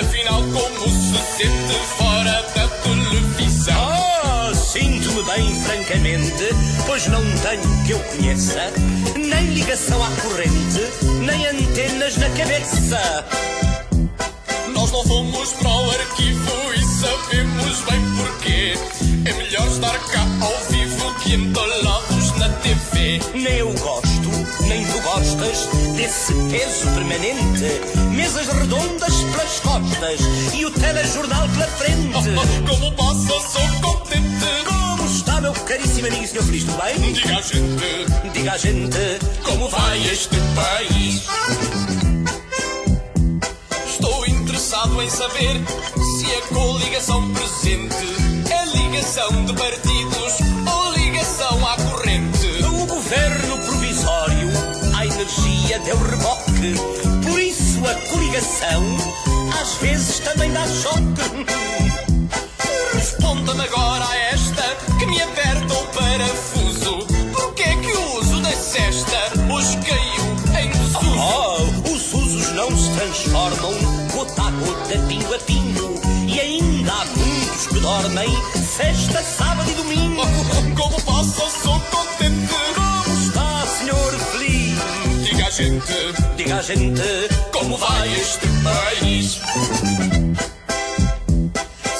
Afinal, 0.00 0.42
como 0.42 0.88
se 0.88 1.18
sente 1.36 1.78
fora 1.96 2.42
da 2.54 2.68
televisão? 2.82 4.50
Oh, 4.50 4.54
sinto-me 4.54 5.22
bem, 5.24 5.62
francamente, 5.62 6.48
pois 6.86 7.06
não 7.08 7.22
tenho 7.22 7.84
que 7.86 7.92
eu 7.92 8.00
conheça 8.00 8.72
nem 9.16 9.46
ligação 9.54 10.02
à 10.02 10.10
corrente, 10.22 10.82
nem 11.24 11.46
antenas 11.46 12.16
na 12.16 12.28
cabeça. 12.30 13.24
Nós 14.88 14.92
não 14.92 15.04
fomos 15.04 15.52
para 15.52 15.68
o 15.68 15.90
arquivo 15.90 16.72
e 16.74 16.82
sabemos 16.82 17.80
bem 17.80 18.16
porquê. 18.16 18.72
É 19.26 19.32
melhor 19.34 19.68
estar 19.68 19.98
cá 19.98 20.26
ao 20.40 20.72
vivo 20.72 21.14
que 21.16 21.34
entalados 21.34 22.32
na 22.38 22.48
TV. 22.48 23.20
Nem 23.34 23.56
eu 23.58 23.70
gosto, 23.74 24.30
nem 24.66 24.86
tu 24.86 24.98
gostas 25.02 25.68
desse 25.94 26.32
peso 26.50 26.90
permanente. 26.94 28.14
Mesas 28.14 28.46
redondas 28.46 29.14
pelas 29.14 29.60
costas 29.60 30.20
e 30.54 30.64
o 30.64 30.70
telejornal 30.70 31.46
pela 31.50 31.66
frente. 31.66 32.12
Como 32.66 32.92
passa, 32.92 33.40
sou 33.40 33.68
contente. 33.82 34.64
Como 34.64 35.04
está, 35.06 35.38
meu 35.42 35.52
caríssimo 35.52 36.06
amigo 36.06 36.26
senhor 36.26 36.44
feliz, 36.44 36.64
tudo 36.64 36.78
bem? 36.82 37.12
Diga 37.12 37.36
a 37.36 37.42
gente, 37.42 38.32
Diga 38.32 38.52
a 38.52 38.58
gente 38.58 39.18
como 39.44 39.68
vai 39.68 39.98
este 40.08 40.36
país? 40.54 41.97
Interessado 44.98 45.02
em 45.02 45.10
saber 45.10 45.60
se 46.02 46.26
a 46.34 46.54
coligação 46.54 47.32
presente 47.32 47.96
é 48.50 48.64
ligação 48.76 49.44
de 49.44 49.52
partidos 49.54 50.38
ou 50.66 50.92
ligação 50.92 51.66
à 51.66 51.76
corrente. 51.76 52.64
O 52.64 52.86
governo 52.86 53.58
provisório, 53.58 54.48
a 54.96 55.06
energia 55.06 55.78
deu 55.80 55.96
reboque. 55.98 56.74
Por 57.28 57.40
isso 57.40 57.80
a 57.86 57.94
coligação 58.10 58.82
às 59.60 59.74
vezes 59.74 60.18
também 60.20 60.52
dá 60.52 60.66
choque. 60.66 61.46
Responda-me 62.94 63.62
agora 63.62 64.04
a 64.04 64.16
esta 64.32 64.62
que 64.98 65.06
me 65.06 65.20
aperta 65.22 65.74
o 65.74 65.86
parafuso. 65.88 66.98
Porquê 67.32 67.62
é 67.62 67.76
que 67.76 67.92
o 67.92 68.18
uso 68.18 68.40
da 68.40 68.52
cesta 68.52 69.18
hoje 69.52 69.76
caiu 69.78 70.60
em 70.60 70.70
desuso? 70.70 71.18
Oh, 71.18 71.92
os 71.92 72.14
usos 72.14 72.52
não 72.54 72.76
se 72.76 72.90
transformam 72.90 73.97
gota 74.18 74.42
a 74.42 74.50
gota, 74.50 74.98
pingo 75.06 75.34
a 75.34 75.38
pingo. 75.38 76.00
E 76.26 76.40
ainda 76.40 76.92
há 76.92 77.04
muitos 77.04 77.66
que 77.68 77.78
dormem 77.78 78.28
sexta, 78.76 79.22
sábado 79.22 79.70
e 79.70 79.74
domingo. 79.74 80.22
Como 80.76 81.00
posso, 81.02 81.48
sou 81.62 81.78
contente. 81.80 82.48
Como 82.74 83.20
está, 83.20 83.66
senhor 83.66 84.12
feliz? 84.18 84.78
Diga 85.22 85.46
a 85.46 85.50
gente, 85.50 85.92
Diga 86.36 86.56
a 86.56 86.62
gente 86.62 87.28
como 87.52 87.76
vai 87.76 88.12
este 88.12 88.46
país? 88.64 89.40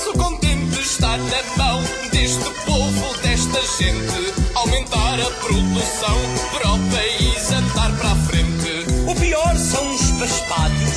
Sou 0.02 0.12
contente 0.14 0.80
estar 0.80 1.18
na 1.18 1.56
mão 1.56 1.82
deste 2.10 2.50
povo, 2.66 3.16
desta 3.22 3.60
gente. 3.78 4.34
Aumentar 4.54 5.20
a 5.20 5.30
produção 5.30 6.18
para 6.52 6.72
o 6.72 6.78
país 6.90 7.52
andar 7.52 7.96
para 7.96 8.10
a 8.10 8.16
frente. 8.16 8.86
O 9.06 9.14
pior 9.14 9.56
são 9.56 9.94
os 9.94 10.10
paspalhos 10.12 10.87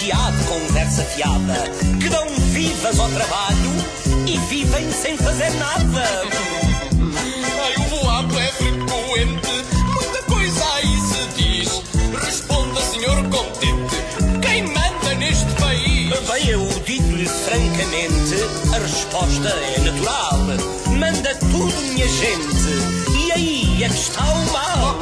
de 0.00 0.44
conversa 0.44 1.04
fiada, 1.04 1.62
que 2.00 2.08
dão 2.08 2.26
vivas 2.52 2.98
ao 2.98 3.08
trabalho 3.10 3.70
e 4.26 4.38
vivem 4.48 4.90
sem 4.90 5.14
fazer 5.18 5.50
nada. 5.50 6.04
Ai, 7.60 7.74
o 7.76 7.90
boato 7.90 8.38
é 8.38 8.46
frequente, 8.52 9.64
muita 9.92 10.22
coisa 10.22 10.64
aí 10.76 10.98
se 11.00 11.28
diz. 11.36 11.82
Responda, 12.24 12.80
senhor 12.80 13.22
contente, 13.24 13.96
quem 14.40 14.62
manda 14.68 15.14
neste 15.16 15.52
país? 15.60 16.08
Bem, 16.32 16.48
eu 16.48 16.66
digo-lhe 16.86 17.26
francamente, 17.26 18.36
a 18.74 18.78
resposta 18.78 19.48
é 19.48 19.80
natural. 19.80 20.38
Manda 20.98 21.34
tudo, 21.34 21.78
minha 21.92 22.08
gente. 22.08 23.18
E 23.18 23.32
aí 23.32 23.84
é 23.84 23.88
que 23.88 23.94
está 23.94 24.24
o 24.24 24.50
mal. 24.50 24.98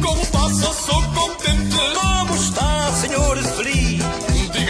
Como 0.00 0.24
passa, 0.26 0.72
sou 0.72 1.02
contente. 1.02 1.76
Como 1.96 2.36
está, 2.36 2.92
senhor 2.92 3.36
feliz? 3.56 3.95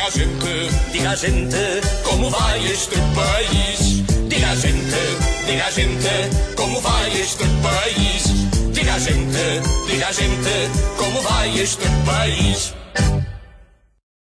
Diga 0.07 0.25
gente, 0.25 0.93
Diga 0.93 1.17
gente 1.17 1.81
como 2.05 2.31
vai 2.31 2.65
este 2.65 2.95
país? 2.95 4.05
Diga 4.29 4.51
a 4.53 4.55
gente, 4.55 5.03
diga 5.47 5.71
gente, 5.73 6.55
como 6.55 6.81
vai 6.81 7.21
este 7.21 7.45
país? 7.61 8.73
Diga 8.73 8.95
a 8.95 8.99
gente, 9.01 9.61
diga 9.89 10.13
gente, 10.13 10.71
como 10.97 11.21
vai 11.23 11.59
este 11.59 11.87
país? 12.07 12.73